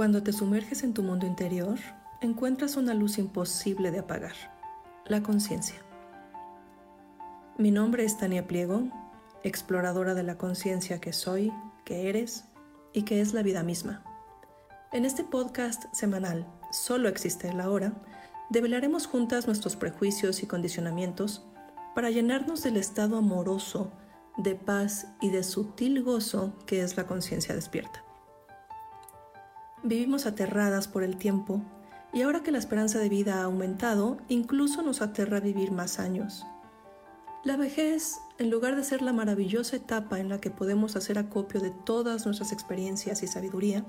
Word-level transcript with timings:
Cuando 0.00 0.22
te 0.22 0.32
sumerges 0.32 0.82
en 0.82 0.94
tu 0.94 1.02
mundo 1.02 1.26
interior, 1.26 1.78
encuentras 2.22 2.78
una 2.78 2.94
luz 2.94 3.18
imposible 3.18 3.90
de 3.90 3.98
apagar, 3.98 4.32
la 5.04 5.22
conciencia. 5.22 5.76
Mi 7.58 7.70
nombre 7.70 8.06
es 8.06 8.16
Tania 8.16 8.46
Pliego, 8.46 8.84
exploradora 9.42 10.14
de 10.14 10.22
la 10.22 10.38
conciencia 10.38 11.02
que 11.02 11.12
soy, 11.12 11.52
que 11.84 12.08
eres 12.08 12.46
y 12.94 13.02
que 13.02 13.20
es 13.20 13.34
la 13.34 13.42
vida 13.42 13.62
misma. 13.62 14.02
En 14.90 15.04
este 15.04 15.22
podcast 15.22 15.84
semanal, 15.92 16.46
Solo 16.72 17.10
existe 17.10 17.52
la 17.52 17.68
hora, 17.68 17.92
develaremos 18.48 19.06
juntas 19.06 19.46
nuestros 19.46 19.76
prejuicios 19.76 20.42
y 20.42 20.46
condicionamientos 20.46 21.44
para 21.94 22.08
llenarnos 22.08 22.62
del 22.62 22.78
estado 22.78 23.18
amoroso, 23.18 23.92
de 24.38 24.54
paz 24.54 25.08
y 25.20 25.28
de 25.28 25.42
sutil 25.42 26.02
gozo 26.02 26.56
que 26.64 26.80
es 26.80 26.96
la 26.96 27.06
conciencia 27.06 27.54
despierta. 27.54 28.02
Vivimos 29.82 30.26
aterradas 30.26 30.88
por 30.88 31.02
el 31.02 31.16
tiempo 31.16 31.62
y 32.12 32.22
ahora 32.22 32.42
que 32.42 32.52
la 32.52 32.58
esperanza 32.58 32.98
de 32.98 33.08
vida 33.08 33.40
ha 33.40 33.44
aumentado, 33.44 34.18
incluso 34.28 34.82
nos 34.82 35.00
aterra 35.00 35.40
vivir 35.40 35.72
más 35.72 35.98
años. 35.98 36.44
La 37.44 37.56
vejez, 37.56 38.18
en 38.38 38.50
lugar 38.50 38.76
de 38.76 38.84
ser 38.84 39.00
la 39.00 39.14
maravillosa 39.14 39.76
etapa 39.76 40.20
en 40.20 40.28
la 40.28 40.38
que 40.38 40.50
podemos 40.50 40.96
hacer 40.96 41.18
acopio 41.18 41.60
de 41.60 41.70
todas 41.70 42.26
nuestras 42.26 42.52
experiencias 42.52 43.22
y 43.22 43.26
sabiduría, 43.26 43.86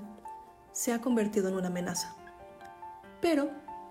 se 0.72 0.94
ha 0.94 1.02
convertido 1.02 1.48
en 1.48 1.56
una 1.56 1.66
amenaza. 1.66 2.16
Pero 3.20 3.50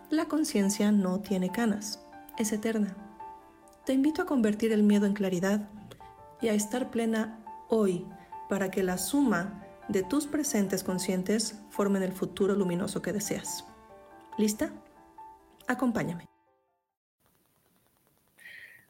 la 0.09 0.25
conciencia 0.25 0.91
no 0.91 1.19
tiene 1.19 1.51
canas, 1.51 2.00
es 2.40 2.51
eterna. 2.51 2.95
Te 3.85 3.94
invito 3.94 4.23
a 4.23 4.25
convertir 4.25 4.72
el 4.72 4.81
miedo 4.81 5.06
en 5.06 5.13
claridad 5.13 5.69
y 6.41 6.47
a 6.47 6.53
estar 6.53 6.90
plena 6.90 7.44
hoy 7.69 8.07
para 8.50 8.72
que 8.72 8.81
la 8.81 8.97
suma 8.97 9.63
de 9.91 10.03
tus 10.03 10.25
presentes 10.25 10.84
conscientes 10.84 11.59
formen 11.69 12.02
el 12.02 12.13
futuro 12.13 12.56
luminoso 12.56 13.02
que 13.02 13.12
deseas. 13.12 13.66
¿Lista? 14.38 14.72
Acompáñame. 15.68 16.29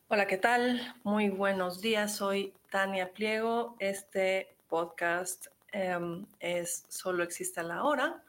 Hola, 0.09 0.27
¿qué 0.27 0.37
tal? 0.37 0.95
Muy 1.03 1.29
buenos 1.29 1.81
días. 1.81 2.15
Soy 2.15 2.53
Tania 2.69 3.13
Pliego. 3.13 3.75
Este 3.79 4.55
podcast 4.67 5.47
em, 5.71 6.27
es 6.39 6.85
Solo 6.89 7.23
existe 7.23 7.63
la 7.63 7.83
hora 7.83 8.23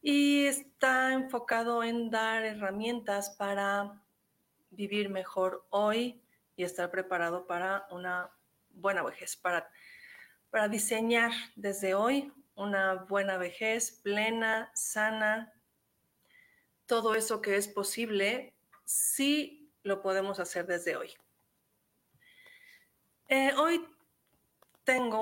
y 0.00 0.44
está 0.44 1.12
enfocado 1.12 1.82
en 1.82 2.10
dar 2.10 2.44
herramientas 2.44 3.30
para 3.30 4.00
vivir 4.70 5.08
mejor 5.08 5.66
hoy 5.70 6.22
y 6.54 6.62
estar 6.62 6.90
preparado 6.90 7.46
para 7.46 7.88
una 7.90 8.30
buena 8.70 9.02
vejez, 9.02 9.36
para 9.36 9.68
para 10.56 10.68
diseñar 10.68 11.32
desde 11.54 11.94
hoy 11.94 12.32
una 12.54 12.94
buena 12.94 13.36
vejez 13.36 14.00
plena, 14.02 14.70
sana, 14.74 15.52
todo 16.86 17.14
eso 17.14 17.42
que 17.42 17.56
es 17.56 17.68
posible, 17.68 18.54
sí 18.86 19.70
lo 19.82 20.00
podemos 20.00 20.40
hacer 20.40 20.66
desde 20.66 20.96
hoy. 20.96 21.10
Eh, 23.28 23.52
hoy 23.58 23.86
tengo 24.84 25.20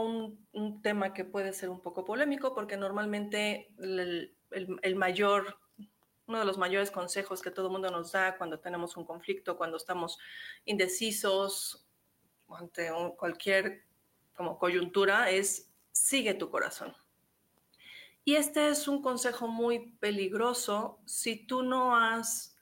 un, 0.52 0.80
tema 0.82 1.12
que 1.12 1.24
puede 1.24 1.52
ser 1.52 1.68
un 1.68 1.80
poco 1.80 2.04
polémico 2.04 2.54
porque 2.54 2.76
normalmente 2.76 3.74
el, 3.78 4.36
mayor, 4.94 5.58
uno 6.28 6.38
de 6.38 6.44
los 6.44 6.58
mayores 6.58 6.92
consejos 6.92 7.42
que 7.42 7.50
todo 7.50 7.66
el 7.66 7.72
mundo 7.72 7.90
nos 7.90 8.12
da 8.12 8.38
cuando 8.38 8.60
tenemos 8.60 8.96
un 8.96 9.04
conflicto, 9.04 9.56
cuando 9.56 9.78
estamos 9.78 10.16
indecisos 10.64 11.88
ante 12.48 12.92
cualquier 13.16 13.82
como 14.34 14.58
coyuntura 14.58 15.30
es 15.30 15.70
sigue 15.92 16.34
tu 16.34 16.50
corazón. 16.50 16.94
Y 18.24 18.34
este 18.36 18.68
es 18.68 18.86
un 18.88 19.02
consejo 19.02 19.48
muy 19.48 19.92
peligroso 20.00 20.98
si 21.04 21.46
tú 21.46 21.62
no 21.62 21.94
has 21.96 22.56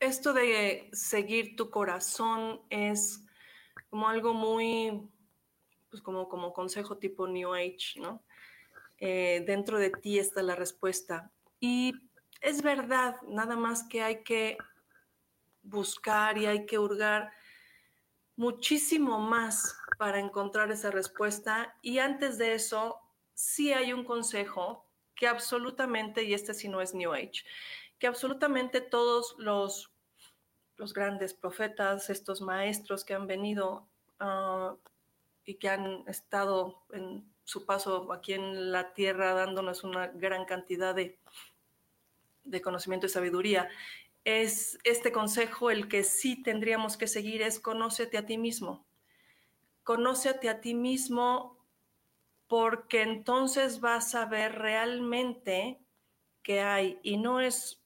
esto 0.00 0.32
de 0.32 0.90
seguir 0.92 1.56
tu 1.56 1.70
corazón 1.70 2.60
es 2.70 3.24
como 3.88 4.08
algo 4.08 4.34
muy, 4.34 5.08
pues 5.90 6.02
como, 6.02 6.28
como 6.28 6.52
consejo 6.52 6.98
tipo 6.98 7.26
New 7.26 7.54
Age, 7.54 8.00
¿no? 8.00 8.22
eh, 8.98 9.44
dentro 9.46 9.78
de 9.78 9.90
ti 9.90 10.18
está 10.18 10.42
la 10.42 10.54
respuesta. 10.54 11.30
Y 11.60 11.94
es 12.40 12.62
verdad, 12.62 13.16
nada 13.28 13.56
más 13.56 13.86
que 13.88 14.02
hay 14.02 14.22
que 14.22 14.56
buscar 15.62 16.38
y 16.38 16.46
hay 16.46 16.66
que 16.66 16.78
hurgar 16.78 17.32
muchísimo 18.36 19.18
más 19.18 19.76
para 19.98 20.18
encontrar 20.20 20.70
esa 20.70 20.90
respuesta. 20.90 21.76
Y 21.82 21.98
antes 21.98 22.38
de 22.38 22.54
eso, 22.54 23.00
sí 23.34 23.72
hay 23.72 23.92
un 23.92 24.04
consejo 24.04 24.86
que 25.14 25.26
absolutamente, 25.26 26.22
y 26.22 26.34
este 26.34 26.54
sí 26.54 26.68
no 26.68 26.80
es 26.80 26.94
New 26.94 27.12
Age, 27.12 27.44
que 27.98 28.06
absolutamente 28.06 28.80
todos 28.80 29.34
los, 29.38 29.90
los 30.76 30.92
grandes 30.92 31.32
profetas, 31.32 32.10
estos 32.10 32.42
maestros 32.42 33.04
que 33.04 33.14
han 33.14 33.26
venido 33.26 33.88
ah, 34.20 34.76
y 35.44 35.54
que 35.54 35.70
han 35.70 36.04
estado 36.06 36.82
en 36.92 37.24
su 37.44 37.64
paso 37.64 38.12
aquí 38.12 38.34
en 38.34 38.72
la 38.72 38.92
tierra 38.92 39.32
dándonos 39.32 39.84
una 39.84 40.08
gran 40.08 40.44
cantidad 40.44 40.94
de, 40.94 41.18
de 42.44 42.60
conocimiento 42.60 43.06
y 43.06 43.08
sabiduría, 43.08 43.68
es 44.26 44.76
este 44.82 45.12
consejo 45.12 45.70
el 45.70 45.86
que 45.86 46.02
sí 46.02 46.42
tendríamos 46.42 46.96
que 46.96 47.06
seguir 47.06 47.42
es 47.42 47.60
conócete 47.60 48.18
a 48.18 48.26
ti 48.26 48.38
mismo. 48.38 48.84
Conócete 49.84 50.48
a 50.48 50.60
ti 50.60 50.74
mismo 50.74 51.64
porque 52.48 53.02
entonces 53.02 53.78
vas 53.78 54.16
a 54.16 54.26
ver 54.26 54.58
realmente 54.58 55.78
qué 56.42 56.60
hay 56.60 56.98
y 57.04 57.18
no 57.18 57.40
es 57.40 57.80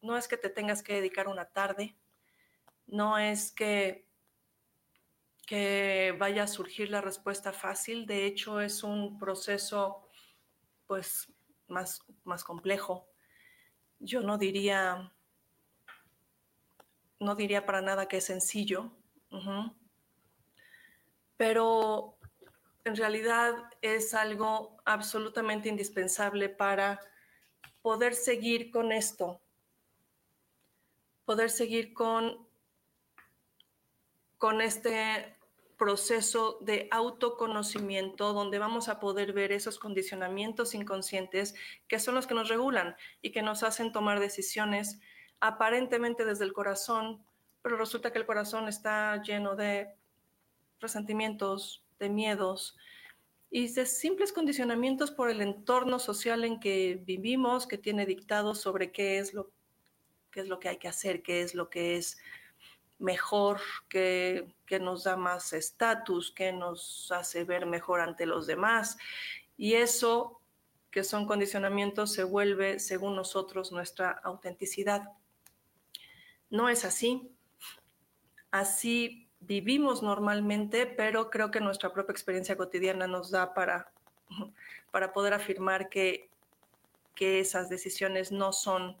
no 0.00 0.16
es 0.16 0.28
que 0.28 0.36
te 0.36 0.48
tengas 0.48 0.84
que 0.84 0.94
dedicar 0.94 1.26
una 1.26 1.46
tarde, 1.46 1.96
no 2.86 3.18
es 3.18 3.50
que 3.50 4.06
que 5.44 6.14
vaya 6.20 6.44
a 6.44 6.46
surgir 6.46 6.88
la 6.88 7.00
respuesta 7.00 7.52
fácil, 7.52 8.06
de 8.06 8.26
hecho 8.26 8.60
es 8.60 8.84
un 8.84 9.18
proceso 9.18 10.08
pues 10.86 11.32
más, 11.66 12.00
más 12.22 12.44
complejo. 12.44 13.08
Yo 13.98 14.20
no 14.20 14.38
diría 14.38 15.12
no 17.20 17.34
diría 17.34 17.66
para 17.66 17.80
nada 17.80 18.06
que 18.06 18.18
es 18.18 18.24
sencillo, 18.24 18.92
pero 21.36 22.18
en 22.84 22.96
realidad 22.96 23.54
es 23.82 24.14
algo 24.14 24.76
absolutamente 24.84 25.68
indispensable 25.68 26.48
para 26.48 27.00
poder 27.82 28.14
seguir 28.14 28.70
con 28.70 28.92
esto, 28.92 29.40
poder 31.24 31.50
seguir 31.50 31.92
con, 31.92 32.48
con 34.38 34.60
este 34.60 35.36
proceso 35.76 36.58
de 36.60 36.88
autoconocimiento 36.90 38.32
donde 38.32 38.58
vamos 38.58 38.88
a 38.88 38.98
poder 38.98 39.32
ver 39.32 39.52
esos 39.52 39.78
condicionamientos 39.78 40.74
inconscientes 40.74 41.54
que 41.86 42.00
son 42.00 42.16
los 42.16 42.26
que 42.26 42.34
nos 42.34 42.48
regulan 42.48 42.96
y 43.22 43.30
que 43.30 43.42
nos 43.42 43.62
hacen 43.62 43.92
tomar 43.92 44.18
decisiones 44.18 45.00
aparentemente 45.40 46.24
desde 46.24 46.44
el 46.44 46.52
corazón, 46.52 47.24
pero 47.62 47.76
resulta 47.76 48.12
que 48.12 48.18
el 48.18 48.26
corazón 48.26 48.68
está 48.68 49.22
lleno 49.22 49.56
de 49.56 49.94
resentimientos, 50.80 51.84
de 51.98 52.08
miedos 52.08 52.76
y 53.50 53.72
de 53.72 53.86
simples 53.86 54.32
condicionamientos 54.32 55.10
por 55.10 55.30
el 55.30 55.40
entorno 55.40 55.98
social 55.98 56.44
en 56.44 56.60
que 56.60 57.00
vivimos, 57.04 57.66
que 57.66 57.78
tiene 57.78 58.06
dictados 58.06 58.60
sobre 58.60 58.92
qué 58.92 59.18
es 59.18 59.32
lo, 59.34 59.50
qué 60.30 60.40
es 60.40 60.48
lo 60.48 60.60
que 60.60 60.68
hay 60.68 60.76
que 60.76 60.88
hacer, 60.88 61.22
qué 61.22 61.42
es 61.42 61.54
lo 61.54 61.70
que 61.70 61.96
es 61.96 62.18
mejor, 62.98 63.60
qué, 63.88 64.52
qué 64.66 64.78
nos 64.80 65.04
da 65.04 65.16
más 65.16 65.52
estatus, 65.52 66.32
qué 66.32 66.52
nos 66.52 67.10
hace 67.10 67.44
ver 67.44 67.64
mejor 67.64 68.00
ante 68.00 68.26
los 68.26 68.46
demás. 68.46 68.98
Y 69.56 69.74
eso, 69.74 70.40
que 70.90 71.04
son 71.04 71.26
condicionamientos, 71.26 72.12
se 72.12 72.24
vuelve, 72.24 72.78
según 72.78 73.16
nosotros, 73.16 73.72
nuestra 73.72 74.10
autenticidad. 74.10 75.12
No 76.50 76.68
es 76.68 76.84
así. 76.84 77.30
Así 78.50 79.28
vivimos 79.40 80.02
normalmente, 80.02 80.86
pero 80.86 81.30
creo 81.30 81.50
que 81.50 81.60
nuestra 81.60 81.92
propia 81.92 82.12
experiencia 82.12 82.56
cotidiana 82.56 83.06
nos 83.06 83.30
da 83.30 83.54
para, 83.54 83.90
para 84.90 85.12
poder 85.12 85.34
afirmar 85.34 85.88
que, 85.88 86.28
que 87.14 87.40
esas 87.40 87.68
decisiones 87.68 88.32
no 88.32 88.52
son, 88.52 88.96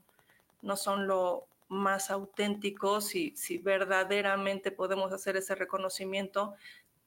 no 0.62 0.76
son 0.76 1.06
lo 1.06 1.46
más 1.68 2.10
auténticos 2.10 3.14
y 3.14 3.36
si 3.36 3.58
verdaderamente 3.58 4.70
podemos 4.70 5.12
hacer 5.12 5.36
ese 5.36 5.54
reconocimiento, 5.54 6.54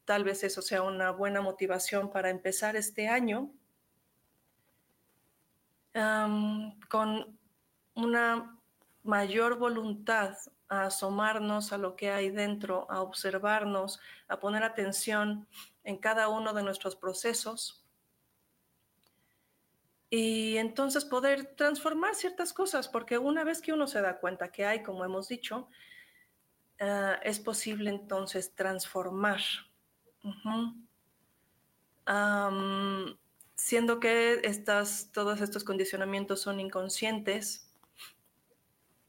tal 0.05 0.23
vez 0.23 0.43
eso 0.43 0.61
sea 0.61 0.83
una 0.83 1.11
buena 1.11 1.41
motivación 1.41 2.11
para 2.11 2.29
empezar 2.29 2.75
este 2.75 3.07
año 3.07 3.51
con 6.89 7.37
una 7.95 8.60
mayor 9.03 9.57
voluntad 9.57 10.37
a 10.69 10.85
asomarnos 10.85 11.73
a 11.73 11.77
lo 11.77 11.95
que 11.95 12.11
hay 12.11 12.29
dentro, 12.29 12.89
a 12.89 13.01
observarnos, 13.01 13.99
a 14.27 14.39
poner 14.39 14.63
atención 14.63 15.47
en 15.83 15.97
cada 15.97 16.29
uno 16.29 16.53
de 16.53 16.63
nuestros 16.63 16.95
procesos 16.95 17.81
y 20.13 20.57
entonces 20.57 21.05
poder 21.05 21.55
transformar 21.55 22.15
ciertas 22.15 22.51
cosas, 22.51 22.89
porque 22.89 23.17
una 23.17 23.45
vez 23.45 23.61
que 23.61 23.71
uno 23.71 23.87
se 23.87 24.01
da 24.01 24.19
cuenta 24.19 24.51
que 24.51 24.65
hay, 24.65 24.83
como 24.83 25.05
hemos 25.05 25.29
dicho, 25.29 25.69
ah, 26.81 27.17
es 27.23 27.39
posible 27.39 27.89
entonces 27.89 28.53
transformar. 28.53 29.39
siendo 33.55 33.99
que 34.01 34.41
estas, 34.43 35.11
todos 35.13 35.39
estos 35.39 35.63
condicionamientos 35.63 36.41
son 36.41 36.59
inconscientes, 36.59 37.70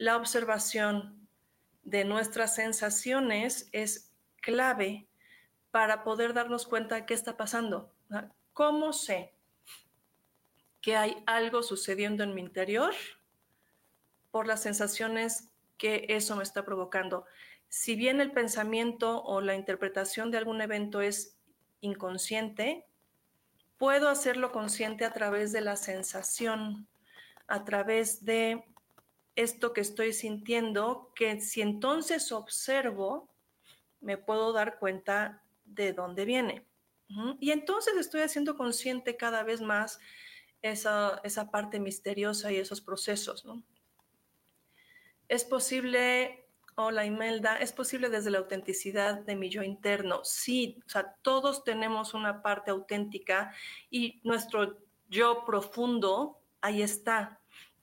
la 0.03 0.17
observación 0.17 1.29
de 1.85 2.05
nuestras 2.05 2.57
sensaciones 2.57 3.69
es 3.71 4.11
clave 4.41 5.07
para 5.71 6.03
poder 6.03 6.35
darnos 6.35 6.67
cuenta 6.67 6.97
de 6.97 7.07
qué 7.07 7.15
está 7.15 7.37
pasando. 7.37 7.95
¿Cómo 8.53 8.93
sé 8.93 9.33
que 10.81 10.97
hay 10.97 11.23
algo 11.25 11.63
sucediendo 11.63 12.25
en 12.25 12.35
mi 12.35 12.41
interior? 12.41 12.93
Por 14.33 14.49
las 14.49 14.61
sensaciones 14.63 15.53
que 15.79 16.07
eso 16.09 16.35
me 16.35 16.43
está 16.43 16.65
provocando. 16.65 17.25
Si 17.69 17.95
bien 17.95 18.21
el 18.21 18.33
pensamiento 18.33 19.23
o 19.23 19.41
la 19.41 19.55
interpretación 19.55 20.33
de 20.33 20.39
algún 20.39 20.61
evento 20.63 21.01
es 21.01 21.39
inconsciente, 21.81 22.89
puedo 23.79 24.09
hacerlo 24.09 24.51
consciente 24.51 25.05
a 25.05 25.13
través 25.13 25.53
de 25.53 25.61
la 25.61 25.77
sensación, 25.77 26.89
a 27.47 27.65
través 27.65 28.25
de 28.25 28.65
esto 29.37 29.73
que 29.73 29.81
estoy 29.81 30.13
sintiendo, 30.13 31.13
que 31.15 31.41
si 31.41 31.63
entonces 31.63 32.33
observo, 32.33 33.31
me 34.01 34.19
puedo 34.19 34.53
dar 34.53 34.79
cuenta 34.79 35.43
de 35.65 35.93
dónde 35.93 36.25
viene. 36.25 36.67
Y 37.41 37.51
entonces 37.51 37.95
estoy 37.99 38.23
haciendo 38.23 38.57
consciente 38.57 39.19
cada 39.19 39.43
vez 39.43 39.61
más 39.61 40.01
esa, 40.63 41.21
esa 41.25 41.51
parte 41.51 41.79
misteriosa 41.79 42.51
y 42.51 42.57
esos 42.57 42.81
procesos. 42.81 43.45
Es 45.29 45.45
posible, 45.45 46.47
hola 46.75 47.05
Imelda, 47.05 47.57
es 47.57 47.73
posible 47.73 48.09
desde 48.09 48.31
la 48.31 48.39
autenticidad 48.39 49.21
de 49.21 49.37
mi 49.37 49.51
yo 49.51 49.63
interno. 49.63 50.25
Sí, 50.25 50.81
o 50.87 50.89
sea, 50.89 51.17
todos 51.21 51.65
tenemos 51.65 52.15
una 52.15 52.43
parte 52.43 52.71
auténtica 52.71 53.55
y 53.91 54.21
nuestro 54.25 54.79
yo 55.11 55.45
profundo 55.45 56.41
ahí 56.63 56.81
está, 56.81 57.42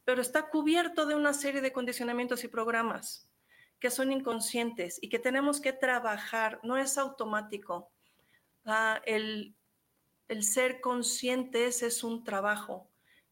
pero 0.10 0.24
está 0.24 0.50
cubierto 0.50 1.06
de 1.06 1.13
una 1.13 1.36
serie 1.36 1.62
de 1.62 1.72
condicionamientos 1.72 2.44
y 2.44 2.48
programas 2.48 3.30
que 3.80 3.92
son 3.92 4.12
inconscientes 4.12 4.98
y 5.04 5.08
que 5.08 5.20
tenemos 5.20 5.62
que 5.62 5.72
trabajar, 5.72 6.60
no 6.63 6.78
es 6.78 6.98
automático. 6.98 7.92
Ah, 8.66 9.00
el, 9.06 9.56
ser 10.42 10.82
conscientes 10.82 11.84
es 11.84 12.04
un 12.04 12.24
trabajo, 12.24 12.89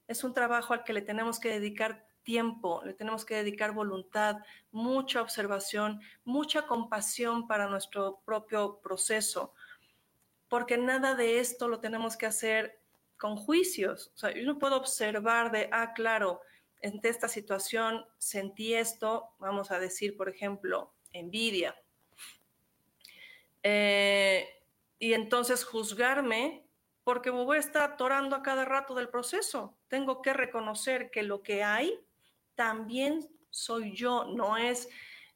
es 0.08 0.24
un 0.24 0.36
trabajo 0.36 0.72
al 0.76 0.84
que 0.84 0.94
le 0.94 1.02
tenemos 1.02 1.40
que 1.40 1.50
dedicar 1.50 2.06
tiempo, 2.22 2.84
le 2.86 2.94
tenemos 2.94 3.26
que 3.26 3.38
dedicar 3.38 3.72
voluntad, 3.72 4.36
mucha 4.70 5.24
observación, 5.24 6.00
mucha 6.26 6.68
compasión 6.68 7.48
para 7.48 7.66
nuestro 7.66 8.22
propio 8.24 8.82
proceso, 8.84 9.56
porque 10.48 10.78
nada 10.78 11.16
de 11.16 11.40
esto 11.40 11.68
lo 11.68 11.80
tenemos 11.80 12.16
que 12.16 12.28
hacer 12.28 12.80
con 13.18 13.36
juicios. 13.36 14.12
O 14.14 14.18
sea, 14.20 14.32
yo 14.32 14.44
no 14.44 14.60
puedo 14.60 14.78
observar 14.78 15.52
de, 15.52 15.70
ah, 15.72 15.94
claro, 15.96 16.44
en 16.82 17.00
esta 17.04 17.28
situación 17.28 18.06
sentí 18.18 18.74
esto, 18.74 19.30
vamos 19.40 19.72
a 19.72 19.80
decir, 19.80 20.16
por 20.16 20.30
ejemplo, 20.30 20.94
envidia. 21.12 21.76
Eh, 23.64 24.48
y 25.00 25.14
entonces 25.14 25.64
juzgarme 25.64 26.66
porque 27.04 27.32
me 27.32 27.44
voy 27.44 27.58
a 27.58 27.62
estar 27.62 27.94
atorando 27.94 28.36
a 28.36 28.44
cada 28.44 28.66
rato 28.66 28.94
del 28.96 29.10
proceso. 29.10 29.78
Tengo 29.88 30.22
que 30.22 30.34
reconocer 30.34 31.10
que 31.10 31.24
lo 31.24 31.42
que 31.42 31.64
hay 31.64 32.00
también 32.56 33.28
soy 33.50 33.96
yo, 33.96 34.26
no 34.26 34.58
es, 34.58 34.90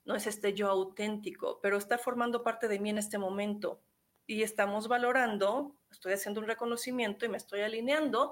no 0.05 0.15
es 0.15 0.27
este 0.27 0.53
yo 0.53 0.69
auténtico, 0.69 1.60
pero 1.62 1.77
está 1.77 1.98
formando 1.98 2.43
parte 2.43 2.67
de 2.67 2.79
mí 2.79 2.89
en 2.89 2.98
este 2.98 3.17
momento. 3.17 3.81
Y 4.27 4.43
estamos 4.43 4.88
valorando 4.88 5.75
estoy 5.91 6.13
haciendo 6.13 6.41
un 6.41 6.48
reconocimiento 6.48 7.25
y 7.25 7.29
me 7.29 7.38
estoy 7.38 7.62
alineando 7.62 8.31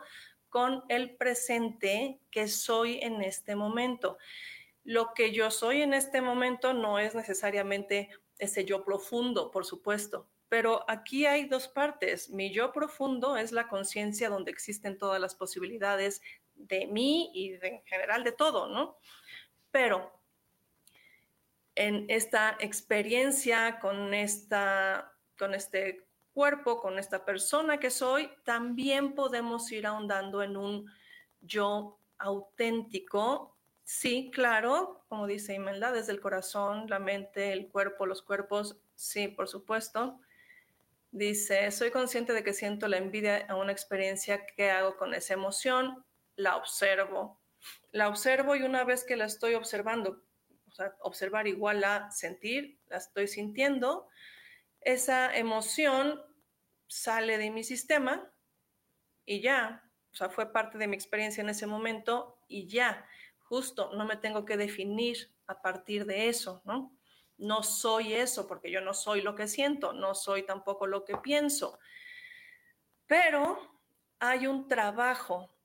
con 0.49 0.83
el 0.89 1.15
presente 1.15 2.19
que 2.31 2.47
soy 2.47 2.99
en 3.01 3.21
este 3.21 3.55
momento. 3.55 4.17
Lo 4.83 5.13
que 5.13 5.31
yo 5.31 5.51
soy 5.51 5.81
en 5.81 5.93
este 5.93 6.21
momento 6.21 6.73
no 6.73 6.99
es 6.99 7.15
necesariamente 7.15 8.09
ese 8.37 8.65
yo 8.65 8.83
profundo, 8.83 9.51
por 9.51 9.65
supuesto, 9.65 10.27
pero 10.47 10.83
aquí 10.89 11.25
hay 11.25 11.45
dos 11.45 11.67
partes. 11.67 12.29
Mi 12.29 12.51
yo 12.51 12.71
profundo 12.71 13.37
es 13.37 13.51
la 13.51 13.67
conciencia 13.67 14.29
donde 14.29 14.51
existen 14.51 14.97
todas 14.97 15.21
las 15.21 15.35
posibilidades 15.35 16.21
de 16.55 16.87
mí 16.87 17.29
y 17.33 17.53
en 17.61 17.83
general 17.85 18.23
de 18.23 18.31
todo, 18.31 18.67
¿no? 18.67 18.97
Pero 19.71 20.19
en 21.75 22.05
esta 22.09 22.57
experiencia 22.59 23.79
con, 23.79 24.13
esta, 24.13 25.13
con 25.37 25.53
este 25.53 26.08
cuerpo, 26.39 26.79
con 26.79 26.97
esta 26.97 27.25
persona 27.25 27.81
que 27.81 27.89
soy, 27.89 28.31
también 28.45 29.13
podemos 29.13 29.69
ir 29.73 29.85
ahondando 29.85 30.41
en 30.41 30.55
un 30.55 30.89
yo 31.41 31.99
auténtico. 32.17 33.57
Sí, 33.83 34.31
claro, 34.33 35.03
como 35.09 35.27
dice 35.27 35.53
Imelda, 35.53 35.91
desde 35.91 36.13
el 36.13 36.21
corazón, 36.21 36.85
la 36.87 36.97
mente, 36.97 37.51
el 37.51 37.67
cuerpo, 37.67 38.05
los 38.05 38.21
cuerpos, 38.21 38.77
sí, 38.95 39.27
por 39.27 39.49
supuesto. 39.49 40.21
Dice, 41.11 41.69
soy 41.71 41.91
consciente 41.91 42.31
de 42.31 42.41
que 42.41 42.53
siento 42.53 42.87
la 42.87 42.95
envidia 42.95 43.45
a 43.49 43.55
una 43.55 43.73
experiencia 43.73 44.45
que 44.45 44.71
hago 44.71 44.95
con 44.95 45.13
esa 45.13 45.33
emoción, 45.33 46.05
la 46.37 46.55
observo. 46.55 47.37
La 47.91 48.07
observo 48.07 48.55
y 48.55 48.61
una 48.61 48.85
vez 48.85 49.03
que 49.03 49.17
la 49.17 49.25
estoy 49.25 49.55
observando, 49.55 50.23
o 50.69 50.71
sea, 50.71 50.95
observar 51.01 51.49
igual 51.49 51.83
a 51.83 52.09
sentir, 52.11 52.79
la 52.87 52.95
estoy 52.95 53.27
sintiendo, 53.27 54.07
esa 54.79 55.35
emoción 55.35 56.28
sale 56.89 57.37
de 57.37 57.51
mi 57.51 57.63
sistema 57.63 58.29
y 59.25 59.41
ya, 59.41 59.89
o 60.11 60.15
sea, 60.15 60.29
fue 60.29 60.51
parte 60.51 60.77
de 60.77 60.87
mi 60.87 60.95
experiencia 60.95 61.41
en 61.41 61.49
ese 61.49 61.67
momento 61.67 62.41
y 62.47 62.67
ya, 62.67 63.07
justo, 63.37 63.91
no 63.93 64.05
me 64.05 64.17
tengo 64.17 64.43
que 64.43 64.57
definir 64.57 65.31
a 65.47 65.61
partir 65.61 66.05
de 66.05 66.27
eso, 66.27 66.61
¿no? 66.65 66.97
No 67.37 67.63
soy 67.63 68.13
eso 68.13 68.47
porque 68.47 68.71
yo 68.71 68.81
no 68.81 68.93
soy 68.93 69.21
lo 69.21 69.35
que 69.35 69.47
siento, 69.47 69.93
no 69.93 70.15
soy 70.15 70.43
tampoco 70.43 70.87
lo 70.87 71.05
que 71.05 71.15
pienso, 71.17 71.79
pero 73.05 73.79
hay 74.19 74.47
un 74.47 74.67
trabajo, 74.67 75.55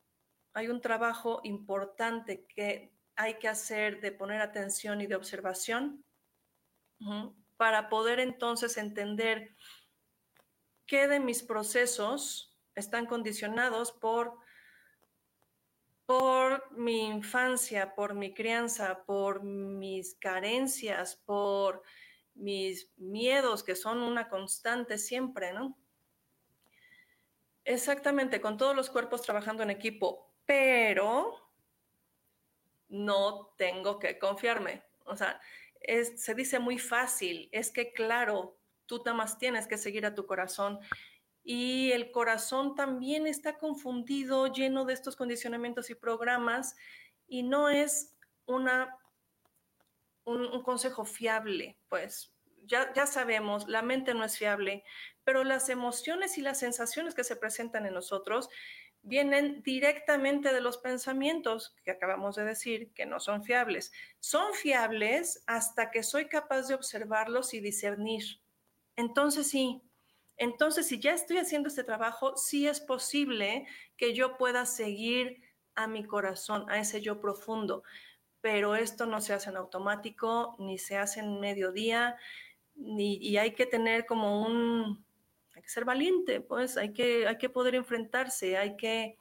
hay 0.52 0.68
un 0.68 0.80
trabajo 0.80 1.40
importante 1.42 2.44
que 2.46 2.92
hay 3.16 3.38
que 3.38 3.48
hacer 3.48 4.00
de 4.00 4.12
poner 4.12 4.40
atención 4.40 5.00
y 5.00 5.06
de 5.06 5.16
observación 5.16 6.04
para 7.56 7.88
poder 7.88 8.20
entonces 8.20 8.76
entender 8.76 9.54
qué 10.86 11.08
de 11.08 11.20
mis 11.20 11.42
procesos 11.42 12.56
están 12.74 13.06
condicionados 13.06 13.92
por, 13.92 14.38
por 16.06 16.70
mi 16.72 17.06
infancia, 17.06 17.94
por 17.94 18.14
mi 18.14 18.34
crianza, 18.34 19.04
por 19.04 19.42
mis 19.42 20.14
carencias, 20.16 21.16
por 21.24 21.82
mis 22.34 22.90
miedos, 22.96 23.62
que 23.62 23.76
son 23.76 24.02
una 24.02 24.28
constante 24.28 24.98
siempre, 24.98 25.52
¿no? 25.52 25.78
Exactamente, 27.64 28.40
con 28.40 28.58
todos 28.58 28.76
los 28.76 28.90
cuerpos 28.90 29.22
trabajando 29.22 29.62
en 29.62 29.70
equipo, 29.70 30.34
pero 30.44 31.50
no 32.88 33.54
tengo 33.56 33.98
que 33.98 34.18
confiarme. 34.18 34.82
O 35.06 35.16
sea, 35.16 35.40
se 36.16 36.34
dice 36.34 36.58
muy 36.58 36.78
fácil, 36.78 37.48
es 37.52 37.70
que 37.70 37.92
claro, 37.92 38.58
tú 38.86 39.02
nada 39.04 39.26
tienes 39.38 39.66
que 39.66 39.78
seguir 39.78 40.06
a 40.06 40.14
tu 40.14 40.26
corazón. 40.26 40.78
Y 41.42 41.92
el 41.92 42.10
corazón 42.10 42.74
también 42.74 43.26
está 43.26 43.58
confundido, 43.58 44.46
lleno 44.46 44.84
de 44.84 44.94
estos 44.94 45.16
condicionamientos 45.16 45.90
y 45.90 45.94
programas, 45.94 46.74
y 47.26 47.42
no 47.42 47.68
es 47.68 48.14
una, 48.46 48.96
un, 50.24 50.62
consejo 50.62 51.04
fiable, 51.04 51.78
pues 51.88 52.32
ya, 52.64 52.92
ya 52.94 53.06
sabemos, 53.06 53.68
la 53.68 53.82
mente 53.82 54.14
no 54.14 54.24
es 54.24 54.38
fiable, 54.38 54.84
pero 55.22 55.44
las 55.44 55.68
emociones 55.68 56.38
y 56.38 56.42
las 56.42 56.58
sensaciones 56.58 57.14
que 57.14 57.24
se 57.24 57.36
presentan 57.36 57.84
en 57.84 57.94
nosotros 57.94 58.48
vienen 59.04 59.62
directamente 59.62 60.52
de 60.52 60.62
los 60.62 60.78
pensamientos 60.78 61.76
que 61.84 61.90
acabamos 61.90 62.36
de 62.36 62.44
decir 62.44 62.90
que 62.94 63.04
no 63.04 63.20
son 63.20 63.44
fiables. 63.44 63.92
Son 64.18 64.54
fiables 64.54 65.44
hasta 65.46 65.90
que 65.90 66.02
soy 66.02 66.26
capaz 66.26 66.68
de 66.68 66.74
observarlos 66.74 67.52
y 67.52 67.60
discernir. 67.60 68.40
Entonces 68.96 69.48
sí, 69.48 69.82
entonces 70.36 70.86
si 70.86 70.98
ya 70.98 71.12
estoy 71.12 71.38
haciendo 71.38 71.68
este 71.68 71.84
trabajo, 71.84 72.36
sí 72.36 72.66
es 72.66 72.80
posible 72.80 73.66
que 73.96 74.14
yo 74.14 74.36
pueda 74.36 74.66
seguir 74.66 75.42
a 75.74 75.86
mi 75.86 76.04
corazón, 76.04 76.68
a 76.68 76.78
ese 76.78 77.00
yo 77.00 77.20
profundo, 77.20 77.82
pero 78.40 78.76
esto 78.76 79.06
no 79.06 79.20
se 79.20 79.32
hace 79.32 79.50
en 79.50 79.56
automático, 79.56 80.56
ni 80.58 80.78
se 80.78 80.96
hace 80.96 81.20
en 81.20 81.40
mediodía, 81.40 82.16
ni, 82.74 83.16
y 83.16 83.36
hay 83.38 83.54
que 83.54 83.66
tener 83.66 84.06
como 84.06 84.42
un, 84.42 85.04
hay 85.54 85.62
que 85.62 85.68
ser 85.68 85.84
valiente, 85.84 86.40
pues 86.40 86.76
hay 86.76 86.92
que, 86.92 87.26
hay 87.26 87.38
que 87.38 87.48
poder 87.48 87.74
enfrentarse, 87.74 88.56
hay 88.56 88.76
que, 88.76 89.16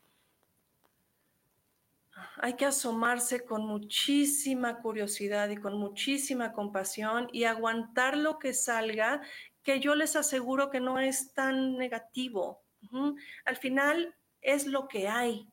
hay 2.38 2.53
que 2.56 2.65
asomarse 2.65 3.46
con 3.46 3.65
muchísima 3.65 4.80
curiosidad 4.82 5.50
y 5.50 5.58
con 5.58 5.77
muchísima 5.77 6.53
compasión 6.53 7.27
y 7.32 7.46
aguantar 7.46 8.18
lo 8.18 8.39
que 8.39 8.53
salga 8.53 9.22
que 9.63 9.79
yo 9.79 9.96
les 9.96 10.15
aseguro 10.15 10.70
que 10.70 10.79
no 10.79 11.00
es 11.00 11.34
tan 11.34 11.77
negativo. 11.77 12.63
Al 13.46 13.58
final 13.58 14.15
es 14.41 14.67
lo 14.67 14.88
que 14.88 15.08
hay. 15.08 15.50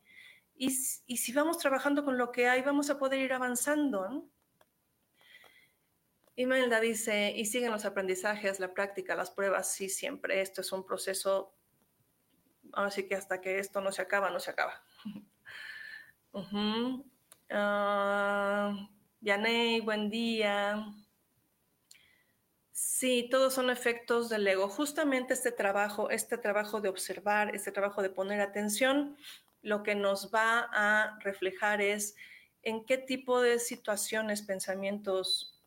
Y, 0.57 0.71
si 0.71 1.33
vamos 1.33 1.59
trabajando 1.59 2.05
con 2.05 2.19
lo 2.19 2.33
que 2.33 2.49
hay, 2.49 2.61
vamos 2.61 2.91
a 2.91 2.99
poder 2.99 3.21
ir 3.21 3.33
avanzando. 3.33 4.29
Imelda 6.37 6.81
dice, 6.81 7.33
y 7.35 7.47
siguen 7.47 7.71
los 7.71 7.85
aprendizajes, 7.85 8.61
la 8.61 8.75
práctica, 8.75 9.15
las 9.15 9.31
pruebas, 9.31 9.73
sí, 9.73 9.89
siempre. 9.89 10.43
Esto 10.43 10.61
es 10.61 10.71
un 10.73 10.85
proceso, 10.85 11.55
así 12.73 13.07
que 13.07 13.15
hasta 13.15 13.41
que 13.41 13.59
esto 13.59 13.81
no 13.81 13.91
se 13.91 14.03
acaba, 14.03 14.29
no 14.31 14.41
se 14.41 14.51
acaba. 14.51 14.83
uh 16.33 17.05
buen 19.83 20.11
día. 20.11 20.85
Sí, 22.83 23.29
todos 23.31 23.53
son 23.53 23.69
efectos 23.69 24.31
del 24.31 24.47
ego. 24.49 24.67
Justamente 24.67 25.35
este 25.35 25.53
trabajo, 25.53 26.09
este 26.09 26.39
trabajo 26.39 26.81
de 26.81 26.89
observar, 26.89 27.55
este 27.55 27.73
trabajo 27.73 28.01
de 28.01 28.09
poner 28.09 28.41
atención, 28.41 29.19
lo 29.61 29.83
que 29.83 29.95
nos 29.95 30.31
va 30.35 30.67
a 30.73 31.19
reflejar 31.21 31.83
es 31.83 32.17
en 32.63 32.87
qué 32.87 32.97
tipo 32.97 33.43
de 33.43 33.59
situaciones, 33.59 34.41
pensamientos, 34.41 35.61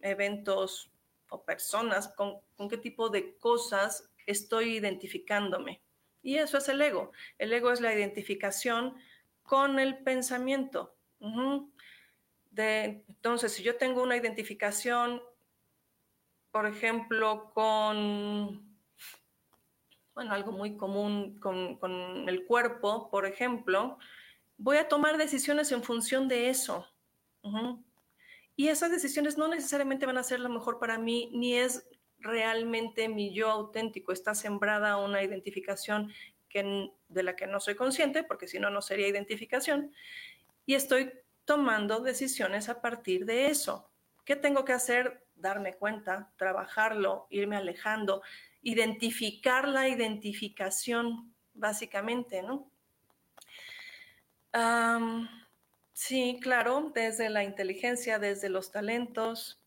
eventos 0.00 0.90
o 1.28 1.44
personas, 1.44 2.08
con, 2.08 2.40
qué 2.70 2.78
tipo 2.78 3.10
de 3.10 3.36
cosas 3.36 4.08
estoy 4.26 4.76
identificándome. 4.76 5.82
Y 6.22 6.36
eso 6.36 6.56
es 6.56 6.70
el 6.70 6.80
ego. 6.80 7.12
El 7.36 7.52
ego 7.52 7.70
es 7.70 7.82
la 7.82 7.94
identificación 7.94 8.96
con 9.42 9.78
el 9.78 9.98
pensamiento. 9.98 10.96
de, 12.50 13.04
entonces, 13.08 13.52
si 13.52 13.62
yo 13.62 13.76
tengo 13.76 14.02
una 14.02 14.16
identificación 14.16 15.20
por 16.56 16.66
ejemplo, 16.66 17.50
con, 17.52 18.74
bueno, 20.14 20.32
algo 20.32 20.52
muy 20.52 20.74
común 20.78 21.38
con, 21.38 22.26
el 22.26 22.46
cuerpo, 22.46 23.10
por 23.10 23.26
ejemplo, 23.26 23.98
voy 24.56 24.78
a 24.78 24.88
tomar 24.88 25.18
decisiones 25.18 25.70
en 25.72 25.82
función 25.82 26.28
de 26.28 26.48
eso. 26.48 26.86
Y 28.56 28.68
esas 28.68 28.90
decisiones 28.90 29.36
no 29.36 29.48
necesariamente 29.48 30.06
van 30.06 30.16
a 30.16 30.22
ser 30.22 30.40
lo 30.40 30.48
mejor 30.48 30.78
para 30.78 30.96
mí, 30.96 31.28
ni 31.34 31.56
es 31.56 31.86
realmente 32.20 33.10
mi 33.10 33.34
yo 33.34 33.50
auténtico. 33.50 34.12
Está 34.12 34.34
sembrada 34.34 34.96
una 34.96 35.22
identificación 35.22 36.10
que, 36.48 36.90
de 37.10 37.22
la 37.22 37.36
que 37.36 37.46
no 37.46 37.60
soy 37.60 37.74
consciente, 37.74 38.24
porque 38.24 38.48
si 38.48 38.58
no, 38.58 38.70
no 38.70 38.80
sería 38.80 39.08
identificación. 39.08 39.92
Y 40.64 40.72
estoy 40.72 41.12
tomando 41.44 42.00
decisiones 42.00 42.70
a 42.70 42.80
partir 42.80 43.26
de 43.26 43.48
eso. 43.48 43.90
¿Qué 44.24 44.36
tengo 44.36 44.64
que 44.64 44.72
hacer? 44.72 45.25
Darme 45.36 45.74
cuenta, 45.74 46.32
trabajarlo, 46.36 47.26
irme 47.30 47.56
alejando, 47.56 48.22
identificar 48.62 49.68
la 49.68 49.88
identificación, 49.88 51.34
básicamente, 51.54 52.42
¿no? 52.42 52.70
sí, 55.92 56.38
claro, 56.42 56.90
desde 56.94 57.28
la 57.28 57.44
inteligencia, 57.44 58.18
desde 58.18 58.48
los 58.48 58.70
talentos. 58.70 59.60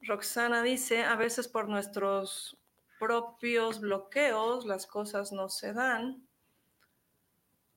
Roxana 0.00 0.62
dice, 0.62 1.04
a 1.04 1.14
veces 1.14 1.46
por 1.46 1.68
nuestros 1.68 2.56
propios 2.98 3.80
bloqueos 3.80 4.64
las 4.64 4.86
cosas 4.86 5.30
no 5.32 5.50
se 5.50 5.74
dan 5.74 6.26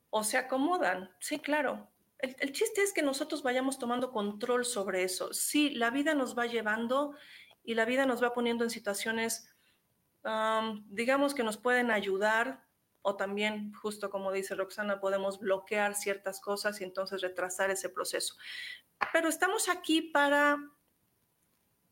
o 0.09 0.23
se 0.23 0.37
acomodan. 0.37 1.11
Sí, 1.19 1.39
claro, 1.39 1.89
el, 2.39 2.51
chiste 2.51 2.82
es 2.82 2.94
que 2.94 3.01
nosotros 3.01 3.44
vayamos 3.44 3.77
tomando 3.77 4.12
control 4.12 4.65
sobre 4.65 5.03
eso. 5.03 5.34
Sí, 5.34 5.70
la 5.72 5.89
vida 5.89 6.13
nos 6.13 6.38
va 6.38 6.46
llevando 6.46 7.15
y 7.63 7.75
la 7.75 7.86
vida 7.86 8.05
nos 8.05 8.24
va 8.24 8.34
poniendo 8.34 8.63
en 8.63 8.70
situaciones 8.70 9.50
digamos 10.88 11.36
que 11.36 11.44
nos 11.44 11.58
pueden 11.58 11.91
ayudar 11.91 12.65
o 13.03 13.15
también, 13.15 13.72
justo 13.74 14.10
como 14.10 14.32
dice 14.32 14.55
Roxana, 14.55 15.00
podemos 15.00 15.39
bloquear 15.39 15.94
ciertas 15.94 16.41
cosas 16.41 16.82
y 16.82 16.84
entonces 16.84 17.22
retrasar 17.22 17.70
ese 17.70 17.89
proceso. 17.89 18.36
Pero 19.13 19.29
estamos 19.29 19.70
aquí 19.70 20.01
para 20.01 20.58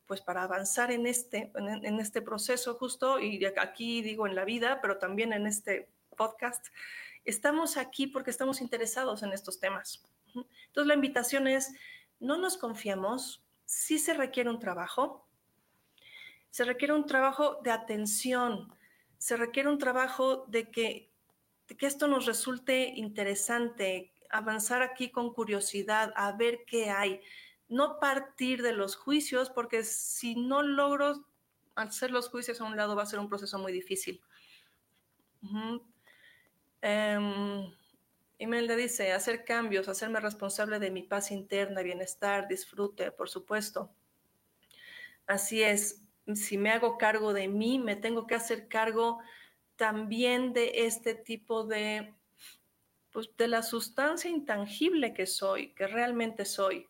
pues 0.08 0.22
para 0.22 0.44
avanzar 0.44 0.92
en 0.92 1.08
este, 1.08 1.52
en, 1.56 2.00
este 2.00 2.22
proceso 2.22 2.76
justo, 2.76 3.20
y 3.20 3.44
aquí 3.46 4.02
digo 4.02 4.28
en 4.28 4.36
la 4.36 4.44
vida, 4.44 4.82
pero 4.82 4.98
también 4.98 5.32
en 5.32 5.48
este 5.48 5.90
podcast, 6.18 6.68
estamos 7.24 7.78
aquí 7.78 8.08
porque 8.08 8.30
estamos 8.30 8.62
interesados 8.62 9.24
en 9.24 9.32
estos 9.32 9.60
temas. 9.60 10.04
Entonces 10.36 10.88
la 10.88 10.94
invitación 10.94 11.48
es, 11.48 11.74
no 12.20 12.38
nos 12.38 12.58
confiemos, 12.58 13.44
sí 13.66 14.00
se 14.00 14.14
requiere 14.14 14.50
un 14.50 14.60
trabajo, 14.60 15.28
se 16.50 16.64
requiere 16.64 16.94
un 16.94 17.06
trabajo 17.06 17.60
de 17.64 17.72
atención, 17.72 18.74
se 19.18 19.38
requiere 19.38 19.70
un 19.70 19.78
trabajo 19.78 20.46
de 20.48 20.70
que, 20.70 21.12
que 21.78 21.86
esto 21.86 22.08
nos 22.08 22.26
resulte 22.26 22.94
interesante, 22.96 24.14
avanzar 24.30 24.82
aquí 24.82 25.10
con 25.10 25.34
curiosidad, 25.34 26.14
a 26.16 26.32
ver 26.34 26.64
qué 26.66 26.90
hay, 26.90 27.22
no 27.70 28.00
partir 28.00 28.62
de 28.62 28.74
los 28.74 28.96
juicios, 28.96 29.50
porque 29.50 29.84
si 29.84 30.36
no 30.36 30.62
logro 30.62 31.26
hacer 31.76 32.12
los 32.12 32.30
juicios 32.30 32.62
a 32.62 32.66
un 32.66 32.76
lado 32.76 32.96
va 32.96 33.04
a 33.04 33.08
ser 33.08 33.20
un 33.20 33.30
proceso 33.30 33.58
muy 33.58 33.72
difícil. 33.72 34.22
Imelda 38.44 38.76
dice, 38.76 39.14
hacer 39.14 39.46
cambios, 39.46 39.88
hacerme 39.88 40.20
responsable 40.20 40.80
de 40.80 40.92
mi 40.92 41.04
paz 41.04 41.32
interna, 41.32 41.82
bienestar, 41.82 42.48
disfrute, 42.48 43.12
por 43.12 43.30
supuesto. 43.30 43.90
Así 45.26 45.64
es, 45.64 46.02
si 46.36 46.58
me 46.58 46.72
hago 46.72 46.98
cargo 46.98 47.34
de 47.34 47.48
mí, 47.48 47.80
me 47.80 47.96
tengo 47.96 48.28
que 48.28 48.36
hacer 48.36 48.68
cargo 48.68 49.20
también 49.78 50.54
de 50.54 50.86
este 50.86 51.16
tipo 51.16 51.64
de, 51.64 52.14
pues, 53.12 53.30
de 53.38 53.48
la 53.48 53.64
sustancia 53.64 54.30
intangible 54.30 55.14
que 55.14 55.26
soy, 55.26 55.74
que 55.74 55.88
realmente 55.88 56.44
soy. 56.44 56.88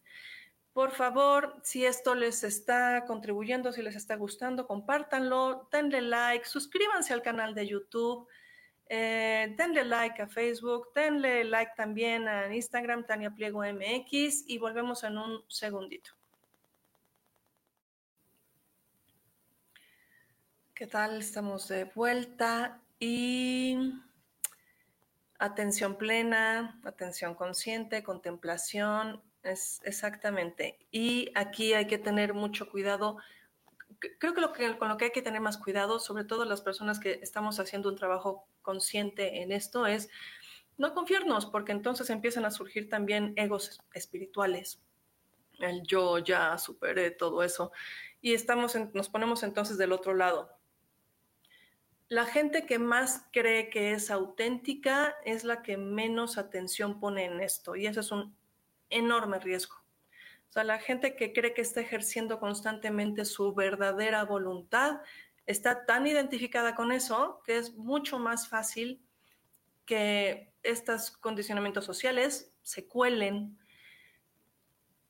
Por 0.74 0.90
favor, 0.90 1.60
si 1.62 1.86
esto 1.86 2.16
les 2.16 2.44
está 2.44 3.06
contribuyendo, 3.06 3.72
si 3.72 3.84
les 3.84 3.96
está 3.96 4.16
gustando, 4.16 4.66
compártanlo, 4.66 5.68
denle 5.72 6.02
like, 6.02 6.48
suscríbanse 6.48 7.14
al 7.14 7.22
canal 7.22 7.54
de 7.54 7.68
YouTube. 7.68 8.28
Eh, 8.96 9.56
denle 9.58 9.86
like 9.86 10.22
a 10.22 10.28
Facebook, 10.28 10.94
denle 10.94 11.46
like 11.46 11.72
también 11.76 12.28
a 12.28 12.54
Instagram, 12.54 13.04
Tania 13.04 13.32
Pliego 13.32 13.64
MX 13.64 14.44
y 14.48 14.60
volvemos 14.60 15.04
en 15.04 15.18
un 15.18 15.44
segundito. 15.48 16.12
¿Qué 20.76 20.86
tal? 20.86 21.18
Estamos 21.18 21.68
de 21.70 21.86
vuelta 21.86 22.84
y 23.00 23.96
atención 25.40 25.98
plena, 25.98 26.80
atención 26.84 27.34
consciente, 27.34 28.04
contemplación, 28.04 29.24
es 29.42 29.82
exactamente. 29.86 30.78
Y 30.92 31.32
aquí 31.34 31.74
hay 31.74 31.88
que 31.88 31.98
tener 31.98 32.36
mucho 32.36 32.70
cuidado 32.70 33.18
creo 34.20 34.34
que, 34.54 34.78
con 34.78 34.90
lo 34.90 34.98
que 34.98 35.06
hay 35.06 35.12
que 35.12 35.22
tener 35.22 35.42
más 35.42 35.58
cuidado, 35.58 36.00
sobre 36.00 36.26
todo 36.26 36.46
las 36.46 36.62
personas 36.62 37.00
que 37.00 37.20
estamos 37.24 37.60
haciendo 37.60 37.90
un 37.90 37.96
trabajo 37.96 38.46
consciente 38.64 39.44
en 39.44 39.52
esto, 39.52 39.86
es 39.86 40.10
no 40.78 40.94
confiarnos, 40.96 41.46
porque 41.46 41.72
entonces 41.72 42.10
empiezan 42.10 42.46
a 42.46 42.52
surgir 42.52 42.90
también 42.90 43.34
egos 43.36 43.80
espirituales. 43.94 44.82
El 45.60 45.84
yo 45.84 46.18
ya 46.18 46.58
superé 46.58 47.12
todo 47.12 47.44
eso. 47.44 47.72
Y 48.22 48.34
estamos 48.34 48.76
nos 48.94 49.10
ponemos 49.10 49.44
entonces 49.44 49.78
del 49.78 49.92
otro 49.92 50.16
lado. 50.16 50.58
La 52.10 52.26
gente 52.26 52.66
que 52.66 52.80
más 52.80 53.28
cree 53.32 53.70
que 53.70 53.92
es 53.92 54.12
auténtica 54.12 55.16
es 55.26 55.44
la 55.44 55.62
que 55.62 55.78
menos 55.78 56.38
atención 56.38 57.00
pone 57.00 57.26
en 57.26 57.40
esto. 57.40 57.76
Y 57.76 57.86
eso 57.88 58.00
es 58.00 58.12
un 58.12 58.36
enorme 58.90 59.40
riesgo. 59.40 59.76
O 60.50 60.52
sea, 60.54 60.64
la 60.64 60.80
gente 60.80 61.16
que 61.16 61.34
cree 61.34 61.54
que 61.56 61.62
está 61.62 61.82
ejerciendo 61.82 62.40
constantemente 62.40 63.26
su 63.26 63.56
verdadera 63.56 64.24
voluntad 64.26 65.02
está 65.46 65.86
tan 65.86 66.08
identificada 66.08 66.76
con 66.76 66.92
eso 66.92 67.42
que 67.46 67.58
es 67.58 67.76
mucho 67.76 68.20
más 68.20 68.48
fácil 68.48 69.06
que 69.86 70.54
estos 70.64 71.12
condicionamientos 71.12 71.86
sociales 71.86 72.54
se 72.62 72.88
cuelen. 72.88 73.60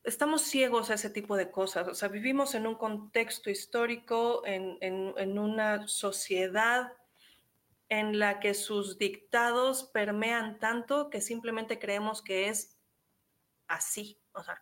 Estamos 0.04 0.42
ciegos 0.42 0.90
a 0.90 0.96
ese 0.96 1.10
tipo 1.10 1.38
de 1.38 1.52
cosas. 1.52 1.88
O 1.88 1.96
sea, 1.96 2.10
vivimos 2.10 2.56
en 2.56 2.68
un 2.68 2.76
contexto 2.76 3.50
histórico, 3.50 4.42
en, 4.46 4.78
en 4.82 5.40
una 5.40 5.88
sociedad 5.88 6.92
en 7.90 8.18
la 8.18 8.40
que 8.40 8.54
sus 8.56 8.98
dictados 8.98 9.84
permean 9.84 10.60
tanto 10.60 11.10
que 11.10 11.22
simplemente 11.22 11.78
creemos 11.78 12.24
que 12.24 12.50
es 12.50 12.76
así. 13.68 14.20
O 14.34 14.44
sea, 14.44 14.60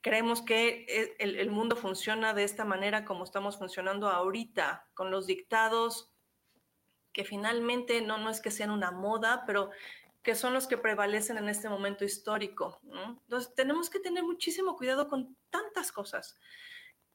creemos 0.00 0.42
que 0.42 0.86
eh, 0.88 1.16
el, 1.18 1.50
mundo 1.50 1.76
funciona 1.76 2.34
de 2.34 2.44
esta 2.44 2.64
manera 2.64 3.04
como 3.04 3.24
estamos 3.24 3.58
funcionando 3.58 4.08
ahorita, 4.08 4.88
con 4.94 5.10
los 5.10 5.26
dictados 5.26 6.12
que 7.12 7.24
finalmente 7.24 8.00
no, 8.00 8.18
no 8.18 8.30
es 8.30 8.40
que 8.40 8.50
sean 8.50 8.70
una 8.70 8.92
moda, 8.92 9.44
pero 9.46 9.70
que 10.22 10.34
son 10.34 10.52
los 10.52 10.66
que 10.66 10.78
prevalecen 10.78 11.38
en 11.38 11.48
este 11.48 11.68
momento 11.68 12.04
histórico. 12.04 12.80
Entonces, 13.22 13.54
tenemos 13.54 13.90
que 13.90 14.00
tener 14.00 14.22
muchísimo 14.22 14.76
cuidado 14.76 15.08
con 15.08 15.36
tantas 15.50 15.92
cosas 15.92 16.38